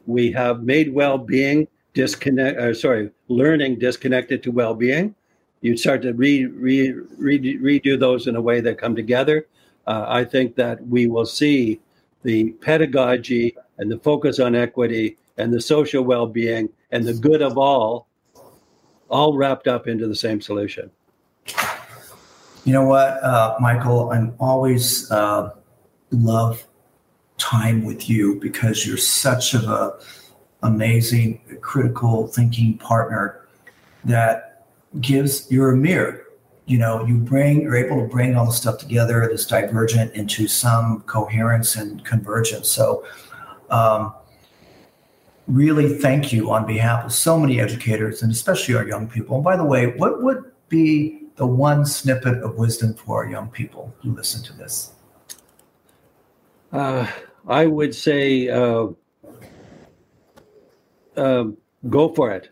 We 0.07 0.31
have 0.31 0.63
made 0.63 0.93
well-being 0.93 1.67
disconnect. 1.93 2.59
Uh, 2.59 2.73
sorry, 2.73 3.11
learning 3.27 3.79
disconnected 3.79 4.43
to 4.43 4.51
well-being. 4.51 5.15
You 5.61 5.77
start 5.77 6.01
to 6.01 6.13
re, 6.13 6.45
re, 6.45 6.91
re, 7.17 7.39
redo 7.57 7.99
those 7.99 8.25
in 8.25 8.35
a 8.35 8.41
way 8.41 8.61
that 8.61 8.79
come 8.79 8.95
together. 8.95 9.47
Uh, 9.85 10.05
I 10.07 10.25
think 10.25 10.55
that 10.55 10.85
we 10.87 11.05
will 11.05 11.25
see 11.25 11.79
the 12.23 12.51
pedagogy 12.61 13.55
and 13.77 13.91
the 13.91 13.99
focus 13.99 14.39
on 14.39 14.55
equity 14.55 15.17
and 15.37 15.53
the 15.53 15.61
social 15.61 16.03
well-being 16.03 16.69
and 16.91 17.03
the 17.05 17.13
good 17.13 17.41
of 17.41 17.57
all 17.57 18.07
all 19.11 19.37
wrapped 19.37 19.67
up 19.67 19.87
into 19.87 20.07
the 20.07 20.15
same 20.15 20.41
solution. 20.41 20.89
You 22.63 22.73
know 22.73 22.85
what, 22.85 23.23
uh, 23.23 23.55
Michael? 23.59 24.11
I'm 24.11 24.33
always 24.39 25.09
uh, 25.11 25.51
love 26.11 26.65
time 27.37 27.83
with 27.83 28.09
you 28.09 28.39
because 28.39 28.85
you're 28.85 28.97
such 28.97 29.53
of 29.53 29.63
a 29.63 29.99
amazing 30.63 31.41
critical 31.61 32.27
thinking 32.27 32.77
partner 32.77 33.47
that 34.05 34.67
gives 34.99 35.51
you're 35.51 35.71
a 35.71 35.77
mirror. 35.77 36.23
You 36.67 36.77
know, 36.77 37.05
you 37.05 37.17
bring 37.17 37.61
you're 37.61 37.75
able 37.75 37.99
to 38.01 38.07
bring 38.07 38.35
all 38.35 38.45
the 38.45 38.53
stuff 38.53 38.77
together, 38.77 39.27
this 39.29 39.45
divergent 39.45 40.13
into 40.13 40.47
some 40.47 41.01
coherence 41.01 41.75
and 41.75 42.03
convergence. 42.05 42.69
So. 42.69 43.05
Um, 43.69 44.13
really 45.51 45.97
thank 45.97 46.31
you 46.31 46.51
on 46.51 46.65
behalf 46.65 47.05
of 47.05 47.11
so 47.11 47.37
many 47.37 47.59
educators 47.59 48.23
and 48.23 48.31
especially 48.31 48.75
our 48.75 48.87
young 48.87 49.07
people. 49.07 49.35
And 49.35 49.43
by 49.43 49.57
the 49.57 49.65
way, 49.65 49.87
what 49.87 50.23
would 50.23 50.43
be 50.69 51.23
the 51.35 51.45
one 51.45 51.85
snippet 51.85 52.41
of 52.41 52.55
wisdom 52.57 52.93
for 52.93 53.23
our 53.23 53.29
young 53.29 53.49
people 53.49 53.93
who 54.01 54.15
listen 54.15 54.43
to 54.43 54.53
this? 54.53 54.93
Uh, 56.71 57.05
I 57.47 57.65
would 57.65 57.93
say 57.93 58.47
uh, 58.47 58.87
uh, 61.17 61.45
go 61.89 62.13
for 62.13 62.31
it. 62.31 62.49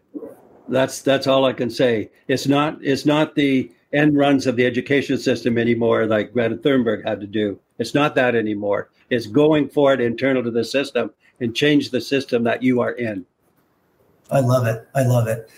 That's 0.67 1.01
that's 1.01 1.25
all 1.25 1.45
I 1.45 1.53
can 1.53 1.69
say. 1.69 2.11
It's 2.27 2.47
not 2.47 2.77
it's 2.81 3.05
not 3.05 3.35
the 3.35 3.71
end 3.93 4.17
runs 4.17 4.45
of 4.45 4.55
the 4.55 4.65
education 4.65 5.17
system 5.17 5.57
anymore, 5.57 6.05
like 6.05 6.33
Greta 6.33 6.57
Thunberg 6.57 7.07
had 7.07 7.19
to 7.21 7.27
do. 7.27 7.59
It's 7.79 7.95
not 7.95 8.13
that 8.15 8.35
anymore. 8.35 8.89
It's 9.09 9.25
going 9.25 9.69
for 9.69 9.93
it 9.93 10.01
internal 10.01 10.43
to 10.43 10.51
the 10.51 10.63
system 10.63 11.11
and 11.39 11.55
change 11.55 11.91
the 11.91 12.01
system 12.01 12.43
that 12.43 12.61
you 12.63 12.81
are 12.81 12.91
in. 12.91 13.25
I 14.31 14.41
love 14.41 14.67
it. 14.67 14.87
I 14.95 15.03
love 15.03 15.27
it. 15.27 15.49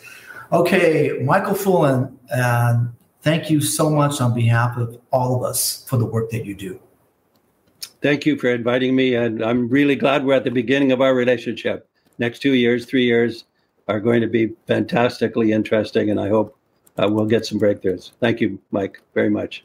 Okay, 0.51 1.19
Michael 1.23 1.53
Fullan, 1.53 2.13
uh, 2.33 2.85
thank 3.21 3.49
you 3.49 3.61
so 3.61 3.89
much 3.89 4.19
on 4.19 4.33
behalf 4.33 4.77
of 4.77 4.99
all 5.11 5.35
of 5.35 5.43
us 5.43 5.85
for 5.87 5.97
the 5.97 6.05
work 6.05 6.29
that 6.31 6.45
you 6.45 6.53
do. 6.53 6.79
Thank 8.01 8.25
you 8.25 8.37
for 8.37 8.49
inviting 8.49 8.95
me, 8.95 9.15
and 9.15 9.43
I'm 9.43 9.69
really 9.69 9.95
glad 9.95 10.25
we're 10.25 10.33
at 10.33 10.43
the 10.43 10.51
beginning 10.51 10.91
of 10.91 11.01
our 11.01 11.13
relationship. 11.13 11.87
Next 12.17 12.39
two 12.39 12.53
years, 12.53 12.85
three 12.85 13.05
years 13.05 13.45
are 13.87 13.99
going 13.99 14.21
to 14.21 14.27
be 14.27 14.53
fantastically 14.67 15.51
interesting, 15.51 16.09
and 16.09 16.19
I 16.19 16.29
hope 16.29 16.57
uh, 16.97 17.07
we'll 17.09 17.25
get 17.25 17.45
some 17.45 17.59
breakthroughs. 17.59 18.11
Thank 18.19 18.41
you, 18.41 18.59
Mike, 18.71 19.01
very 19.13 19.29
much. 19.29 19.63